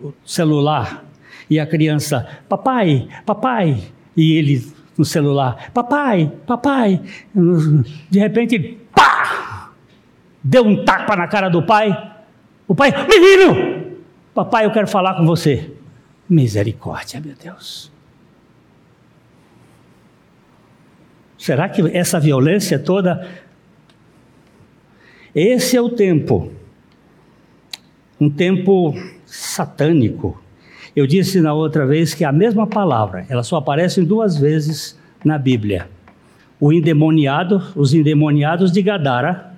[0.00, 1.04] o celular
[1.48, 3.82] e a criança, papai, papai,
[4.16, 7.00] e ele no celular, papai, papai,
[8.10, 9.70] de repente, pá!
[10.42, 12.12] Deu um tapa na cara do pai.
[12.68, 13.96] O pai, menino,
[14.34, 15.72] papai, eu quero falar com você.
[16.28, 17.90] Misericórdia, meu Deus.
[21.38, 23.28] Será que essa violência toda?
[25.34, 26.52] Esse é o tempo
[28.20, 28.94] um tempo
[29.26, 30.40] satânico.
[30.94, 35.36] Eu disse na outra vez que a mesma palavra, ela só aparece duas vezes na
[35.36, 35.88] Bíblia.
[36.60, 39.54] O endemoniado, os endemoniados de Gadara,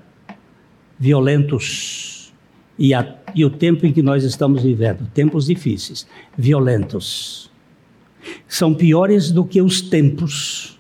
[0.99, 2.33] violentos.
[2.79, 7.51] E, a, e o tempo em que nós estamos vivendo, tempos difíceis, violentos.
[8.49, 10.79] São piores do que os tempos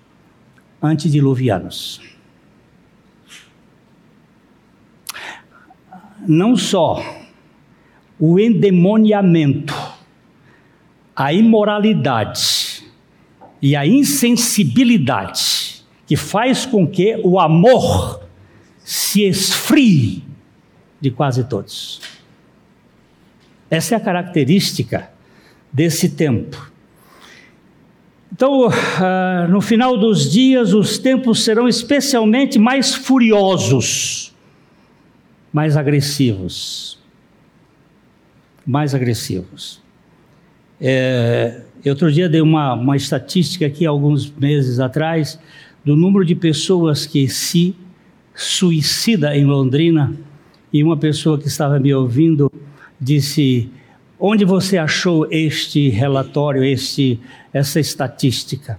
[0.82, 2.00] antediluvianos.
[6.26, 7.02] Não só
[8.18, 9.74] o endemoniamento,
[11.14, 12.84] a imoralidade
[13.60, 18.22] e a insensibilidade que faz com que o amor
[18.78, 20.22] se esfrie
[21.00, 22.00] de quase todos.
[23.68, 25.10] Essa é a característica
[25.72, 26.70] desse tempo.
[28.32, 34.34] Então, uh, no final dos dias, os tempos serão especialmente mais furiosos,
[35.52, 36.95] mais agressivos,
[38.66, 39.80] mais agressivos.
[40.80, 45.38] É, outro dia dei uma, uma estatística aqui, alguns meses atrás,
[45.84, 47.76] do número de pessoas que se
[48.34, 50.14] suicida em Londrina,
[50.72, 52.52] e uma pessoa que estava me ouvindo
[53.00, 53.70] disse:
[54.18, 57.20] Onde você achou este relatório, este,
[57.52, 58.78] essa estatística?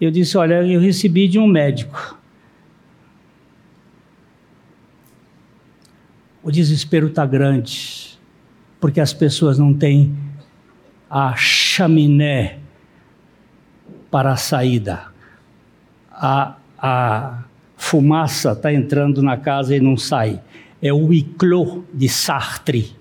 [0.00, 2.18] Eu disse: Olha, eu recebi de um médico.
[6.42, 8.09] O desespero está grande
[8.80, 10.12] porque as pessoas não têm
[11.08, 12.58] a chaminé
[14.10, 15.04] para a saída.
[16.10, 17.44] A, a
[17.76, 20.40] fumaça está entrando na casa e não sai.
[20.80, 22.96] É o iclô de Sartre,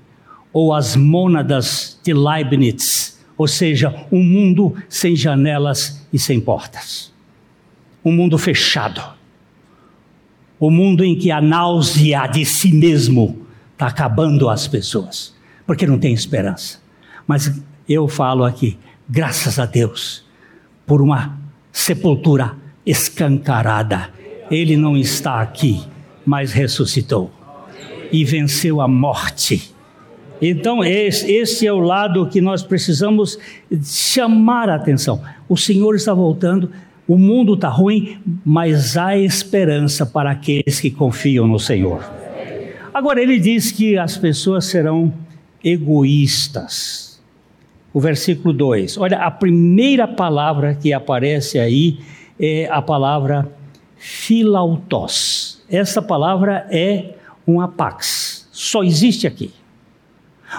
[0.52, 7.14] ou as mônadas de Leibniz, ou seja, um mundo sem janelas e sem portas.
[8.04, 9.02] Um mundo fechado.
[10.60, 15.39] O um mundo em que a náusea de si mesmo está acabando as pessoas
[15.70, 16.80] porque não tem esperança.
[17.28, 18.76] Mas eu falo aqui,
[19.08, 20.26] graças a Deus,
[20.84, 21.38] por uma
[21.72, 24.10] sepultura escancarada.
[24.50, 25.84] Ele não está aqui,
[26.26, 27.32] mas ressuscitou
[28.12, 29.72] e venceu a morte.
[30.42, 33.38] Então, esse é o lado que nós precisamos
[33.84, 35.22] chamar a atenção.
[35.48, 36.72] O Senhor está voltando,
[37.08, 42.04] o mundo está ruim, mas há esperança para aqueles que confiam no Senhor.
[42.92, 45.14] Agora, ele diz que as pessoas serão
[45.64, 47.22] egoístas.
[47.94, 48.98] O versículo 2.
[48.98, 52.00] Olha, a primeira palavra que aparece aí
[52.40, 53.52] é a palavra
[53.98, 55.62] filautos.
[55.70, 57.16] Essa palavra é
[57.48, 58.48] um apax.
[58.52, 59.52] Só existe aqui.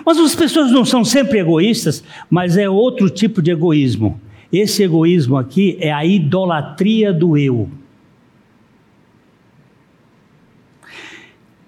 [0.05, 4.21] Mas as pessoas não são sempre egoístas, mas é outro tipo de egoísmo.
[4.53, 7.69] Esse egoísmo aqui é a idolatria do eu.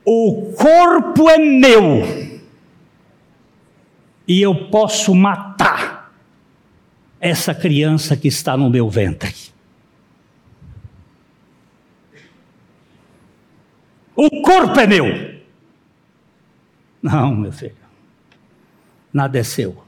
[0.05, 2.32] O corpo é meu
[4.27, 6.13] e eu posso matar
[7.21, 9.35] essa criança que está no meu ventre.
[14.15, 15.07] O corpo é meu.
[17.03, 17.77] Não, meu filho.
[19.13, 19.83] Nada é seu.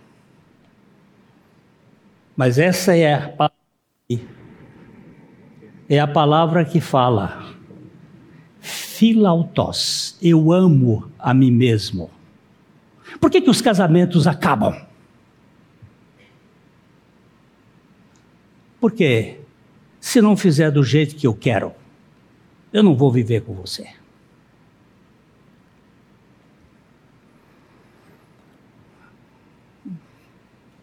[2.36, 3.56] Mas essa é a palavra,
[5.88, 7.54] é a palavra que fala.
[8.60, 12.10] Filautos, eu amo a mim mesmo.
[13.20, 14.74] Por que, que os casamentos acabam?
[18.80, 19.40] Porque
[20.00, 21.72] se não fizer do jeito que eu quero,
[22.72, 23.88] eu não vou viver com você.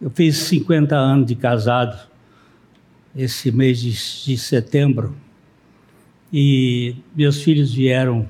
[0.00, 2.10] Eu fiz 50 anos de casado
[3.14, 5.14] esse mês de, de setembro
[6.32, 8.28] e meus filhos vieram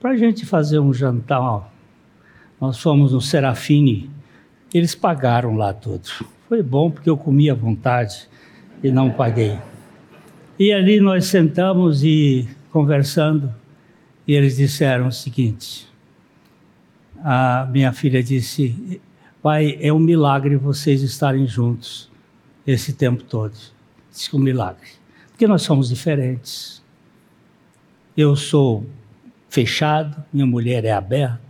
[0.00, 1.72] para a gente fazer um jantar.
[2.60, 4.10] Nós fomos no Serafine,
[4.72, 6.08] eles pagaram lá tudo.
[6.48, 8.28] Foi bom porque eu comi à vontade
[8.82, 9.58] e não paguei.
[10.58, 13.54] E ali nós sentamos e conversando,
[14.26, 15.88] e eles disseram o seguinte:
[17.24, 19.00] a minha filha disse,
[19.42, 22.10] Pai, é um milagre vocês estarem juntos
[22.66, 23.54] esse tempo todo.
[24.10, 24.88] Diz que é um milagre.
[25.30, 26.82] Porque nós somos diferentes.
[28.14, 28.84] Eu sou
[29.48, 31.49] fechado, minha mulher é aberta.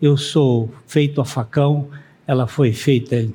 [0.00, 1.88] Eu sou feito a facão,
[2.26, 3.28] ela foi feita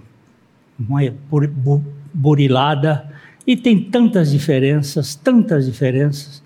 [2.14, 3.10] burilada.
[3.46, 6.44] E tem tantas diferenças, tantas diferenças.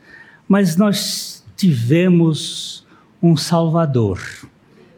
[0.48, 2.86] Mas nós tivemos
[3.22, 4.20] um Salvador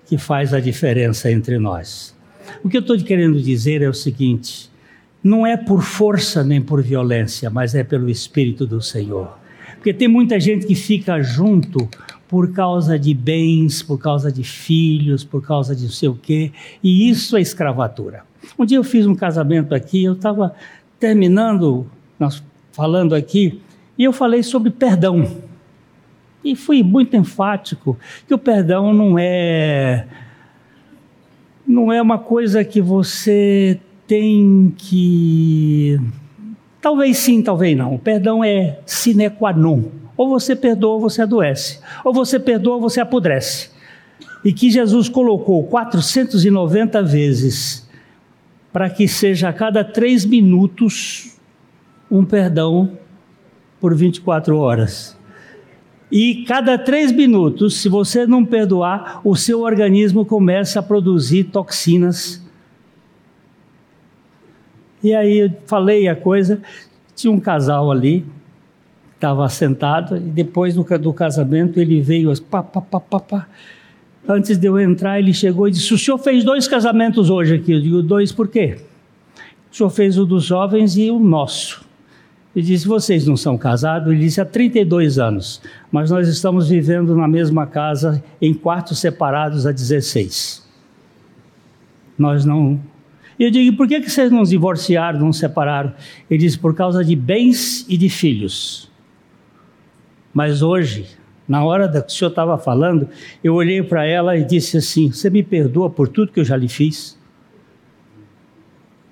[0.07, 2.15] que faz a diferença entre nós.
[2.63, 4.69] O que eu estou querendo dizer é o seguinte:
[5.23, 9.37] não é por força nem por violência, mas é pelo Espírito do Senhor.
[9.75, 11.89] Porque tem muita gente que fica junto
[12.31, 16.53] por causa de bens, por causa de filhos, por causa de não sei o quê,
[16.81, 18.23] e isso é escravatura.
[18.57, 20.55] Um dia eu fiz um casamento aqui, eu estava
[20.97, 21.85] terminando,
[22.17, 23.59] nós falando aqui,
[23.97, 25.27] e eu falei sobre perdão.
[26.41, 30.07] E fui muito enfático que o perdão não é
[31.67, 33.77] não é uma coisa que você
[34.07, 35.99] tem que.
[36.81, 37.95] Talvez sim, talvez não.
[37.95, 40.00] O perdão é sine qua non.
[40.15, 41.79] Ou você perdoa ou você adoece.
[42.03, 43.69] Ou você perdoa ou você apodrece.
[44.43, 47.87] E que Jesus colocou 490 vezes
[48.71, 51.37] para que seja a cada três minutos
[52.09, 52.97] um perdão
[53.79, 55.17] por 24 horas.
[56.11, 62.45] E cada três minutos, se você não perdoar, o seu organismo começa a produzir toxinas.
[65.01, 66.61] E aí eu falei a coisa,
[67.15, 68.25] tinha um casal ali,
[69.21, 73.47] estava sentado, e depois do, casamento ele veio, pá, pá, pá, pá, pá.
[74.27, 77.71] Antes de eu entrar, ele chegou e disse: O senhor fez dois casamentos hoje aqui.
[77.71, 78.77] Eu digo: Dois por quê?
[79.71, 81.83] O senhor fez o dos jovens e o nosso.
[82.55, 84.11] Ele disse: Vocês não são casados?
[84.11, 85.61] Ele disse: Há 32 anos,
[85.91, 90.67] mas nós estamos vivendo na mesma casa, em quartos separados há 16.
[92.17, 92.79] Nós não.
[93.39, 95.93] Eu digo: Por que, que vocês não divorciaram, não separaram?
[96.29, 98.90] Ele disse: Por causa de bens e de filhos.
[100.33, 101.05] Mas hoje,
[101.47, 103.09] na hora que o senhor estava falando,
[103.43, 106.55] eu olhei para ela e disse assim: Você me perdoa por tudo que eu já
[106.55, 107.19] lhe fiz?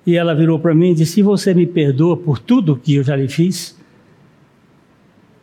[0.06, 3.14] E ela virou para mim e disse: Você me perdoa por tudo que eu já
[3.14, 3.78] lhe fiz?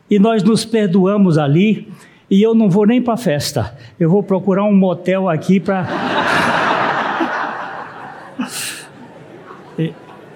[0.09, 1.91] E nós nos perdoamos ali,
[2.29, 5.85] e eu não vou nem para a festa, eu vou procurar um motel aqui para.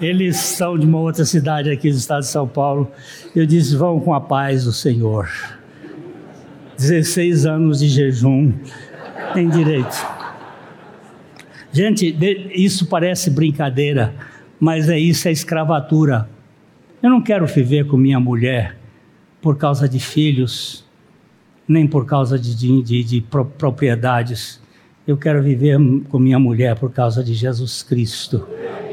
[0.01, 2.91] Eles são de uma outra cidade aqui do estado de São Paulo.
[3.35, 5.29] Eu disse: Vão com a paz do Senhor.
[6.75, 8.51] 16 anos de jejum,
[9.35, 9.95] tem direito.
[11.71, 12.17] Gente,
[12.55, 14.15] isso parece brincadeira,
[14.59, 16.27] mas é isso, é escravatura.
[17.01, 18.75] Eu não quero viver com minha mulher
[19.41, 20.83] por causa de filhos,
[21.67, 24.59] nem por causa de, de, de, de propriedades.
[25.07, 25.77] Eu quero viver
[26.09, 28.47] com minha mulher por causa de Jesus Cristo,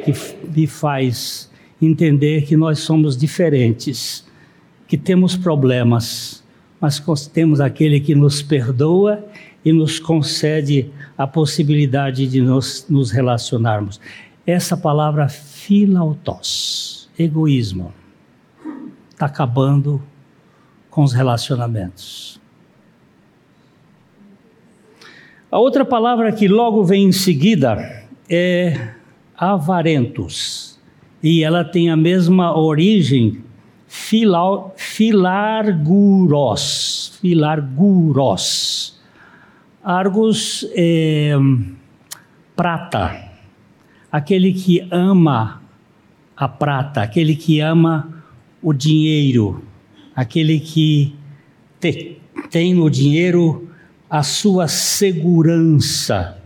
[0.05, 0.13] que
[0.57, 4.27] me faz entender que nós somos diferentes,
[4.87, 6.43] que temos problemas,
[6.81, 7.01] mas
[7.33, 9.25] temos aquele que nos perdoa
[9.65, 14.01] e nos concede a possibilidade de nos, nos relacionarmos.
[14.47, 17.93] Essa palavra filautos, egoísmo,
[19.11, 20.03] está acabando
[20.91, 22.41] com os relacionamentos.
[25.51, 28.91] A outra palavra que logo vem em seguida é
[29.39, 30.79] avarentos,
[31.23, 33.45] e ela tem a mesma origem,
[33.87, 35.99] filar, filarguros,
[37.21, 38.99] filarguros.
[39.83, 41.35] Argos é
[42.57, 43.31] prata,
[44.11, 45.63] aquele que ama
[46.37, 48.23] a prata, aquele que ama
[48.61, 49.63] o dinheiro,
[50.15, 51.15] aquele que
[51.81, 52.19] te,
[52.51, 53.69] tem no dinheiro
[54.11, 56.38] a sua segurança.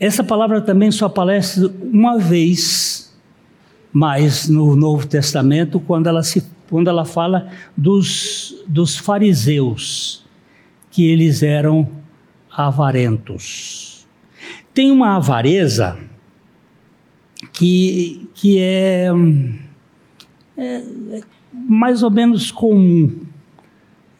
[0.00, 3.16] Essa palavra também só aparece uma vez
[3.92, 10.24] mais no Novo Testamento, quando ela, se, quando ela fala dos, dos fariseus,
[10.90, 11.88] que eles eram
[12.50, 14.06] avarentos.
[14.72, 15.98] Tem uma avareza
[17.52, 19.10] que, que é
[20.58, 21.20] é, é
[21.52, 23.20] mais ou menos comum,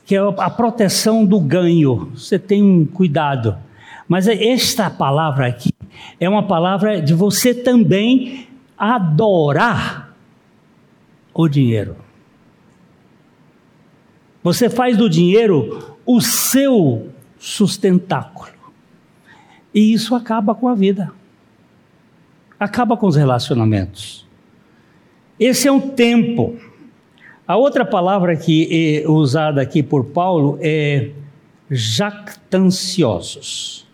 [0.07, 2.13] que é a proteção do ganho.
[2.15, 3.59] Você tem um cuidado.
[4.09, 5.71] Mas esta palavra aqui
[6.19, 10.15] é uma palavra de você também adorar
[11.35, 11.97] o dinheiro.
[14.43, 18.49] Você faz do dinheiro o seu sustentáculo.
[19.75, 21.13] E isso acaba com a vida.
[22.59, 24.27] Acaba com os relacionamentos.
[25.39, 26.57] Esse é um tempo.
[27.47, 31.11] A outra palavra que é usada aqui por Paulo é
[31.71, 33.87] jactanciosos.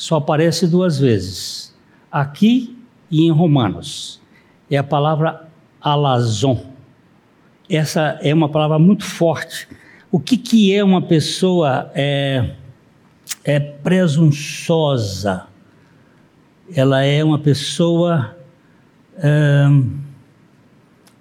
[0.00, 1.76] Só aparece duas vezes,
[2.10, 2.74] aqui
[3.10, 4.18] e em Romanos.
[4.70, 5.46] É a palavra
[5.78, 6.58] alazon.
[7.68, 9.68] Essa é uma palavra muito forte.
[10.10, 12.54] O que, que é uma pessoa é,
[13.44, 15.46] é presunçosa?
[16.74, 18.34] Ela é uma pessoa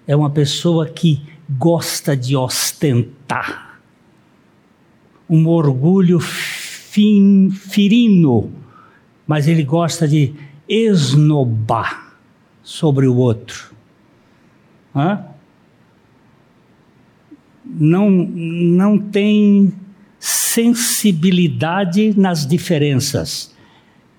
[0.08, 3.82] é uma pessoa que gosta de ostentar,
[5.30, 8.59] um orgulho fin, firino,
[9.30, 10.34] mas ele gosta de
[10.68, 12.18] esnobar
[12.64, 13.76] sobre o outro.
[14.96, 15.24] Hã?
[17.64, 19.72] Não, não tem
[20.20, 23.56] sensibilidade nas diferenças.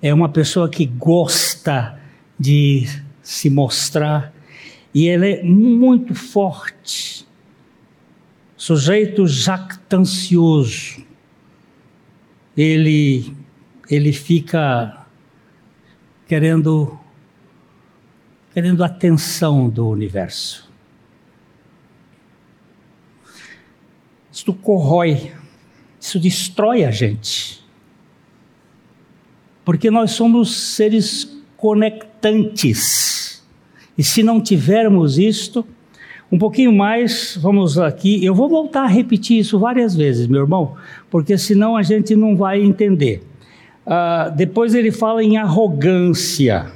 [0.00, 1.98] É uma pessoa que gosta
[2.38, 2.86] de
[3.20, 4.32] se mostrar
[4.94, 7.26] e ele é muito forte,
[8.56, 11.04] sujeito jactancioso.
[12.56, 13.34] Ele,
[13.90, 14.99] ele fica
[16.30, 16.96] querendo,
[18.54, 20.70] querendo atenção do universo.
[24.30, 25.32] Isso corrói,
[25.98, 27.60] isso destrói a gente.
[29.64, 33.44] Porque nós somos seres conectantes.
[33.98, 35.66] E se não tivermos isto,
[36.30, 38.24] um pouquinho mais, vamos aqui.
[38.24, 40.76] Eu vou voltar a repetir isso várias vezes, meu irmão,
[41.10, 43.29] porque senão a gente não vai entender.
[43.86, 46.70] Uh, depois ele fala em arrogância,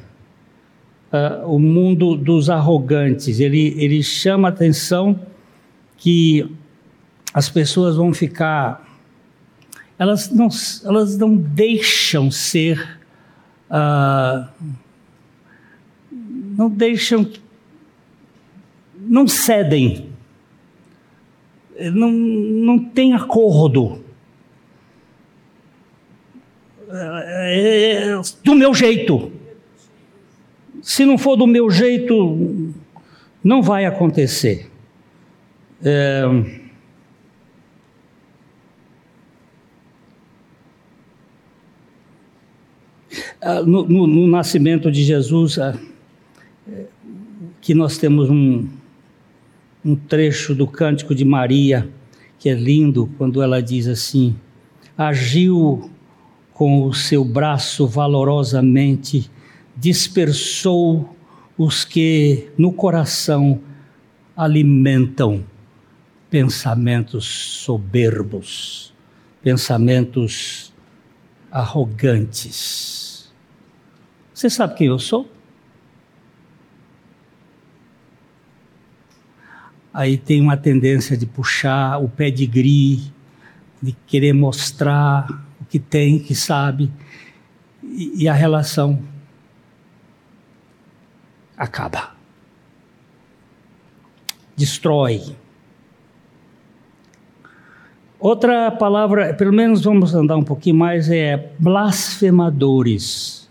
[1.13, 3.41] uh, o mundo dos arrogantes.
[3.41, 5.19] Ele, ele chama a atenção
[5.97, 6.49] que
[7.33, 8.85] as pessoas vão ficar.
[9.99, 10.49] Elas não,
[10.85, 12.99] elas não deixam ser.
[13.71, 14.49] Uh,
[16.57, 17.29] não deixam,
[18.97, 20.09] não cedem,
[21.93, 24.04] não, não tem acordo.
[26.97, 29.33] É, do meu jeito.
[30.81, 32.73] Se não for do meu jeito,
[33.43, 34.71] não vai acontecer.
[35.83, 36.23] É,
[43.43, 45.77] ah, no, no, no, nascimento de Jesus, ah,
[47.61, 48.69] que nós temos um,
[49.85, 51.89] um trecho do Cântico de Maria,
[52.39, 54.37] que é lindo, quando ela diz assim:
[54.97, 55.91] agiu
[56.55, 59.31] com o seu braço valorosamente,
[59.77, 61.15] dispersou
[61.59, 63.61] os que no coração
[64.37, 65.45] alimentam
[66.31, 68.95] pensamentos soberbos,
[69.43, 70.73] pensamentos
[71.51, 73.31] arrogantes.
[74.33, 75.29] Você sabe quem eu sou?
[79.95, 83.13] aí tem uma tendência de puxar o pedigree,
[83.81, 86.89] de querer mostrar que tem, que sabe,
[87.83, 89.03] e, e a relação
[91.57, 92.13] acaba.
[94.57, 95.35] Destrói.
[98.21, 103.51] Outra palavra, pelo menos vamos andar um pouquinho mais, é blasfemadores.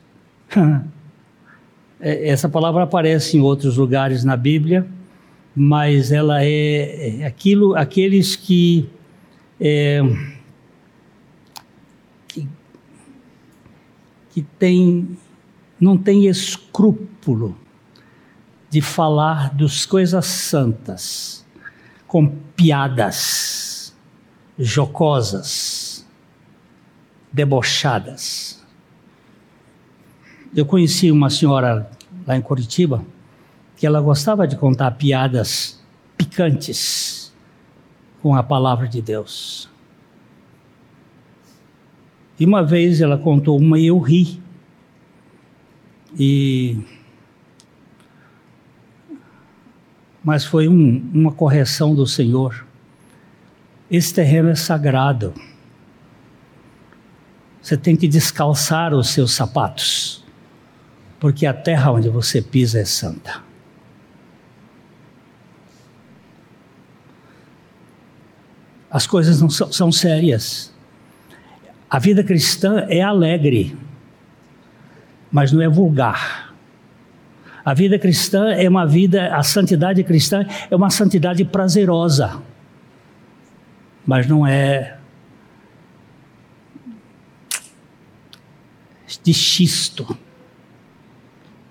[2.06, 4.86] É, essa palavra aparece em outros lugares na Bíblia,
[5.56, 8.90] mas ela é, é aquilo, aqueles que,
[9.58, 10.02] é,
[14.34, 15.18] que tem,
[15.80, 17.56] não tem escrúpulo
[18.70, 21.46] de falar das coisas santas
[22.08, 23.96] com piadas
[24.58, 26.06] jocosas,
[27.32, 28.64] debochadas.
[30.56, 31.90] Eu conheci uma senhora
[32.26, 33.06] lá em Curitiba
[33.76, 35.80] que ela gostava de contar piadas
[36.18, 37.34] picantes
[38.22, 39.70] com a palavra de Deus.
[42.40, 44.42] E uma vez ela contou uma e eu ri.
[46.18, 46.78] E
[50.24, 52.66] mas foi um, uma correção do Senhor.
[53.92, 55.34] Esse terreno é sagrado.
[57.62, 60.24] Você tem que descalçar os seus sapatos
[61.24, 63.42] porque a terra onde você pisa é santa.
[68.92, 70.73] As coisas não são, são sérias.
[71.94, 73.78] A vida cristã é alegre,
[75.32, 76.52] mas não é vulgar.
[77.64, 82.42] A vida cristã é uma vida, a santidade cristã é uma santidade prazerosa,
[84.08, 84.98] mas não é
[89.22, 90.18] de xisto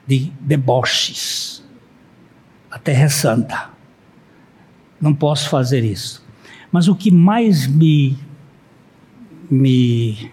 [0.07, 1.65] de deboches.
[2.71, 3.71] A terra é santa.
[5.01, 6.25] Não posso fazer isso.
[6.71, 8.17] Mas o que mais me,
[9.53, 10.31] me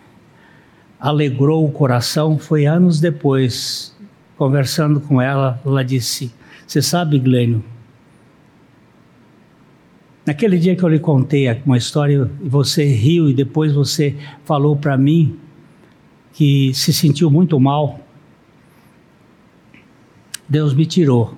[0.98, 3.94] alegrou o coração foi anos depois,
[4.38, 6.32] conversando com ela, ela disse:
[6.66, 7.62] Você sabe, Glênio,
[10.26, 14.16] naquele dia que eu lhe contei uma história e você riu e depois você
[14.46, 15.38] falou para mim
[16.32, 18.00] que se sentiu muito mal
[20.48, 21.38] Deus me tirou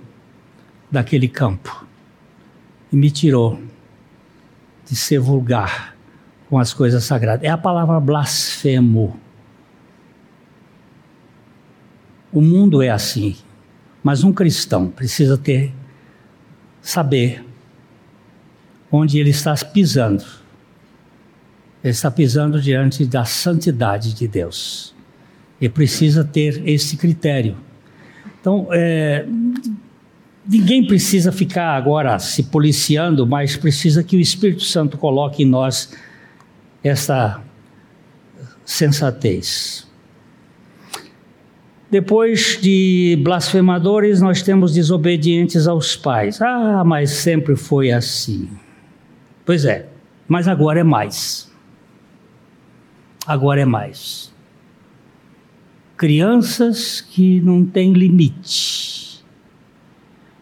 [0.92, 1.86] daquele campo
[2.94, 3.60] e me tirou
[4.88, 5.96] de ser vulgar
[6.52, 7.44] com as coisas sagradas.
[7.44, 9.20] É a palavra blasfemo.
[12.32, 13.36] O mundo é assim,
[14.04, 15.74] mas um cristão precisa ter
[16.80, 17.44] saber
[18.92, 20.24] onde ele está pisando.
[21.84, 24.94] Ele está pisando diante da santidade de Deus.
[25.60, 27.58] E precisa ter esse critério
[28.42, 29.24] então, é,
[30.48, 35.94] ninguém precisa ficar agora se policiando, mas precisa que o Espírito Santo coloque em nós
[36.84, 37.42] essa
[38.66, 39.88] sensatez.
[41.90, 46.42] Depois de blasfemadores, nós temos desobedientes aos pais.
[46.42, 48.50] Ah, mas sempre foi assim.
[49.46, 49.88] Pois é,
[50.28, 51.52] mas agora é mais.
[53.28, 54.32] Agora é mais
[56.02, 59.24] crianças que não têm limite.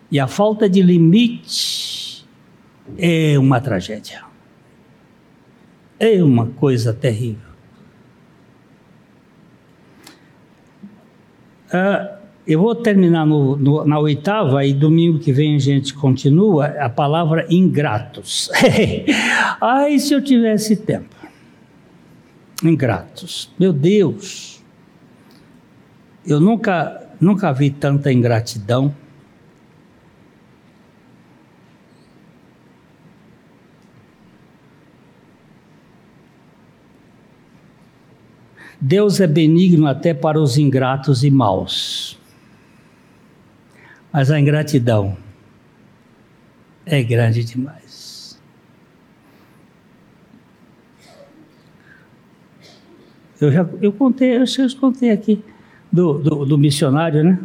[0.09, 2.25] E a falta de limite
[2.97, 4.23] é uma tragédia.
[5.99, 7.49] É uma coisa terrível.
[11.67, 16.65] Uh, eu vou terminar no, no, na oitava e domingo que vem a gente continua
[16.65, 18.49] a palavra ingratos.
[19.61, 21.15] Ai, se eu tivesse tempo.
[22.63, 23.53] Ingratos.
[23.59, 24.63] Meu Deus.
[26.25, 28.95] Eu nunca, nunca vi tanta ingratidão.
[38.81, 42.17] Deus é benigno até para os ingratos e maus.
[44.11, 45.17] Mas a ingratidão
[46.85, 48.39] é grande demais.
[53.39, 55.43] Eu já eu contei, eu já contei aqui
[55.91, 57.39] do, do, do missionário, né?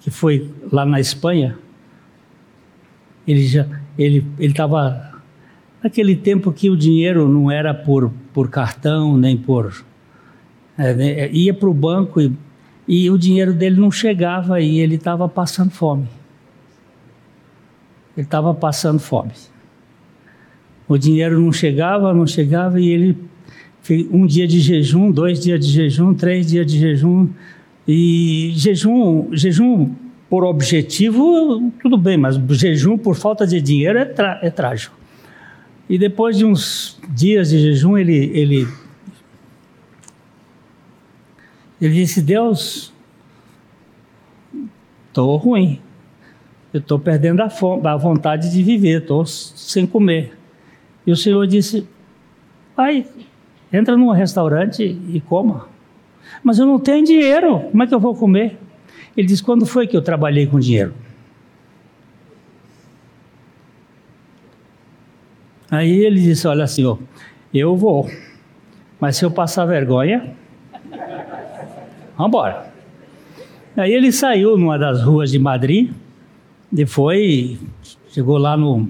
[0.00, 1.58] Que foi lá na Espanha.
[3.26, 3.66] Ele já
[3.98, 5.20] ele ele estava
[5.82, 9.84] naquele tempo que o dinheiro não era por, por cartão nem por
[10.78, 11.30] é, né?
[11.30, 12.32] ia para o banco e,
[12.86, 16.06] e o dinheiro dele não chegava e ele estava passando fome.
[18.16, 19.32] Ele estava passando fome.
[20.88, 23.18] O dinheiro não chegava, não chegava e ele
[24.10, 27.28] um dia de jejum, dois dias de jejum, três dias de jejum.
[27.86, 29.94] E jejum, jejum
[30.28, 34.12] por objetivo, tudo bem, mas jejum por falta de dinheiro é,
[34.42, 34.96] é trágico.
[35.88, 38.66] E depois de uns dias de jejum, ele, ele,
[41.80, 42.92] ele disse: Deus,
[45.08, 45.80] estou ruim,
[46.72, 50.36] eu estou perdendo a, a vontade de viver, estou sem comer.
[51.06, 51.86] E o Senhor disse:
[52.74, 53.06] Pai,
[53.72, 55.68] entra num restaurante e coma.
[56.42, 58.58] Mas eu não tenho dinheiro, como é que eu vou comer?
[59.16, 60.94] Ele disse: Quando foi que eu trabalhei com dinheiro?
[65.70, 66.98] Aí ele disse: Olha, senhor,
[67.52, 68.10] eu vou,
[69.00, 70.34] mas se eu passar vergonha,
[72.16, 72.72] vamos embora.
[73.76, 75.92] Aí ele saiu numa das ruas de Madrid
[76.72, 77.58] e foi,
[78.08, 78.88] chegou lá no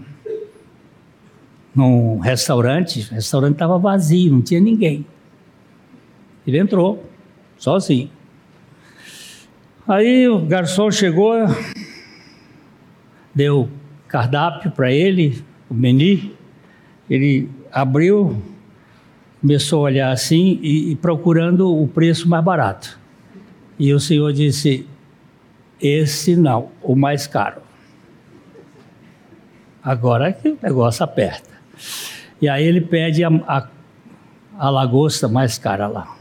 [1.76, 5.04] num restaurante, o restaurante estava vazio, não tinha ninguém.
[6.46, 7.04] Ele entrou,
[7.58, 8.10] sozinho.
[9.86, 11.34] Aí o garçom chegou,
[13.34, 13.68] deu
[14.08, 16.30] cardápio para ele, o menu,
[17.10, 18.42] ele abriu,
[19.42, 22.98] começou a olhar assim e, e procurando o preço mais barato.
[23.78, 24.86] E o senhor disse:
[25.80, 27.60] Esse não, o mais caro.
[29.82, 31.50] Agora que o negócio aperta.
[32.40, 33.68] E aí ele pede a, a,
[34.58, 36.16] a lagosta mais cara lá.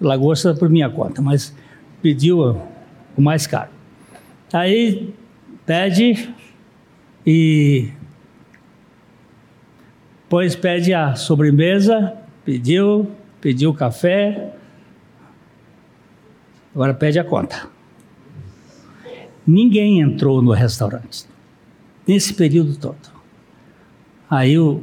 [0.00, 1.54] Lagosta por minha conta, mas
[2.02, 2.56] pediu
[3.16, 3.70] o mais caro.
[4.52, 5.14] Aí
[5.64, 6.34] pede
[7.26, 7.92] e
[10.30, 13.10] depois pede a sobremesa, pediu,
[13.40, 14.54] pediu café,
[16.74, 17.68] agora pede a conta.
[19.46, 21.26] Ninguém entrou no restaurante
[22.06, 23.10] nesse período todo.
[24.28, 24.82] Aí o,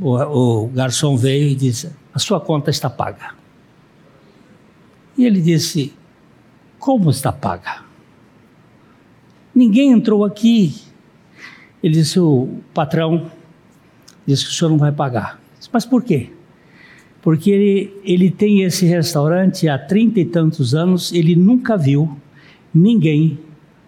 [0.00, 3.34] o, o garçom veio e disse: A sua conta está paga.
[5.16, 5.92] E ele disse:
[6.78, 7.82] Como está paga?
[9.54, 10.80] Ninguém entrou aqui.
[11.82, 13.30] Ele disse: O patrão
[14.26, 15.40] diz que o senhor não vai pagar.
[15.72, 16.30] Mas por quê?
[17.22, 22.16] Porque ele, ele tem esse restaurante há trinta e tantos anos, ele nunca viu
[22.72, 23.38] ninguém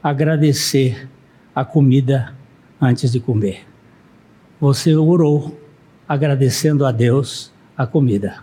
[0.03, 1.09] agradecer
[1.55, 2.35] a comida
[2.81, 3.67] antes de comer.
[4.61, 5.59] Você orou
[6.09, 8.43] agradecendo a Deus a comida.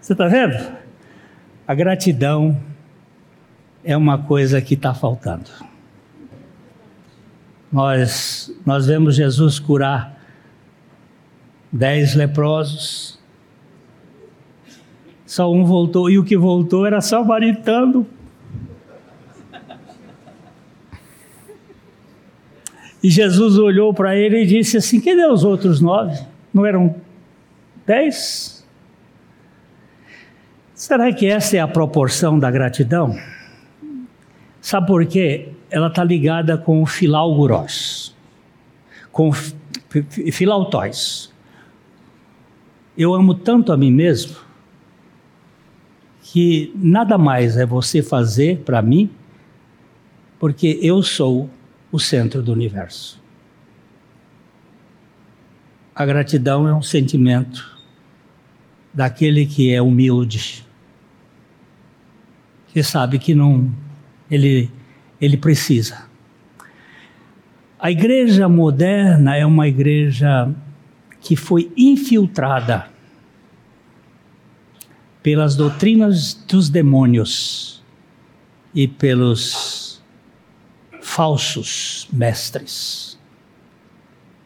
[0.00, 0.54] Você está vendo?
[1.66, 2.60] A gratidão
[3.82, 5.50] é uma coisa que está faltando.
[7.72, 10.13] Nós, nós vemos Jesus curar
[11.74, 13.18] dez leprosos.
[15.26, 18.06] Só um voltou, e o que voltou era samaritano.
[23.02, 26.18] E Jesus olhou para ele e disse assim: Cadê os outros nove?
[26.52, 26.94] Não eram
[27.84, 28.64] dez?
[30.72, 33.18] Será que essa é a proporção da gratidão?
[34.60, 35.54] Sabe por quê?
[35.74, 38.14] ela está ligada com o filauguros,
[39.10, 39.32] com
[40.32, 41.33] filautóis.
[42.96, 44.36] Eu amo tanto a mim mesmo
[46.22, 49.10] que nada mais é você fazer para mim,
[50.38, 51.50] porque eu sou
[51.92, 53.22] o centro do universo.
[55.94, 57.72] A gratidão é um sentimento
[58.92, 60.64] daquele que é humilde,
[62.68, 63.72] que sabe que não
[64.30, 64.70] ele
[65.20, 66.06] ele precisa.
[67.78, 70.52] A igreja moderna é uma igreja
[71.24, 72.86] que foi infiltrada
[75.22, 77.82] pelas doutrinas dos demônios
[78.74, 80.02] e pelos
[81.00, 83.18] falsos mestres.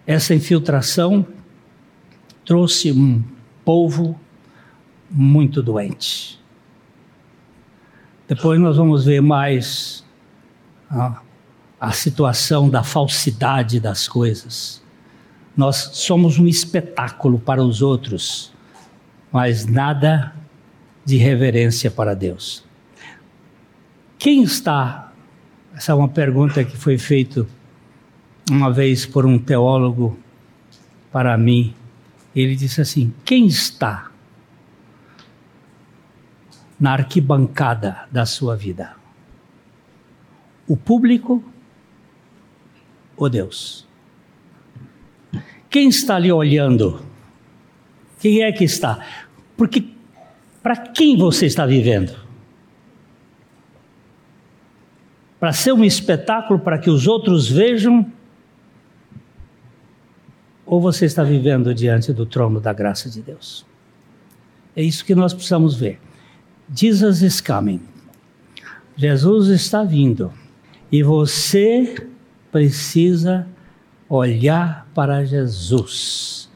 [0.06, 1.26] Essa infiltração
[2.44, 3.24] trouxe um
[3.64, 4.18] povo
[5.10, 6.38] muito doente.
[8.28, 10.04] Depois nós vamos ver mais
[10.88, 11.20] a,
[11.80, 14.80] a situação da falsidade das coisas.
[15.58, 18.50] Nós somos um espetáculo para os outros,
[19.30, 20.32] mas nada
[21.04, 22.64] de reverência para Deus.
[24.18, 25.12] Quem está?
[25.74, 27.46] Essa é uma pergunta que foi feita
[28.50, 30.18] uma vez por um teólogo
[31.12, 31.74] para mim.
[32.34, 34.10] Ele disse assim: quem está
[36.78, 38.98] na arquibancada da sua vida?
[40.68, 41.42] o público
[43.16, 43.87] ou Deus?
[45.70, 47.02] Quem está ali olhando?
[48.20, 49.04] Quem é que está?
[49.56, 49.84] Porque
[50.62, 52.16] para quem você está vivendo?
[55.38, 58.10] Para ser um espetáculo para que os outros vejam?
[60.66, 63.64] Ou você está vivendo diante do trono da graça de Deus?
[64.74, 66.00] É isso que nós precisamos ver.
[66.74, 67.80] Jesus is coming.
[68.96, 70.32] Jesus está vindo.
[70.90, 72.08] E você
[72.50, 73.46] precisa
[74.08, 76.50] olhar para Jesus,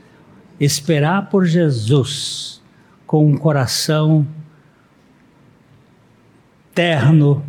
[0.58, 2.62] esperar por Jesus
[3.06, 4.26] com um coração
[6.74, 7.44] terno,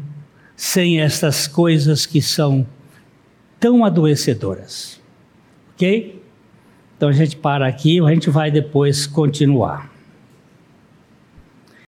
[0.55, 2.67] sem estas coisas que são
[3.59, 5.01] tão adoecedoras.
[5.73, 6.21] Ok?
[6.97, 9.92] Então a gente para aqui, a gente vai depois continuar.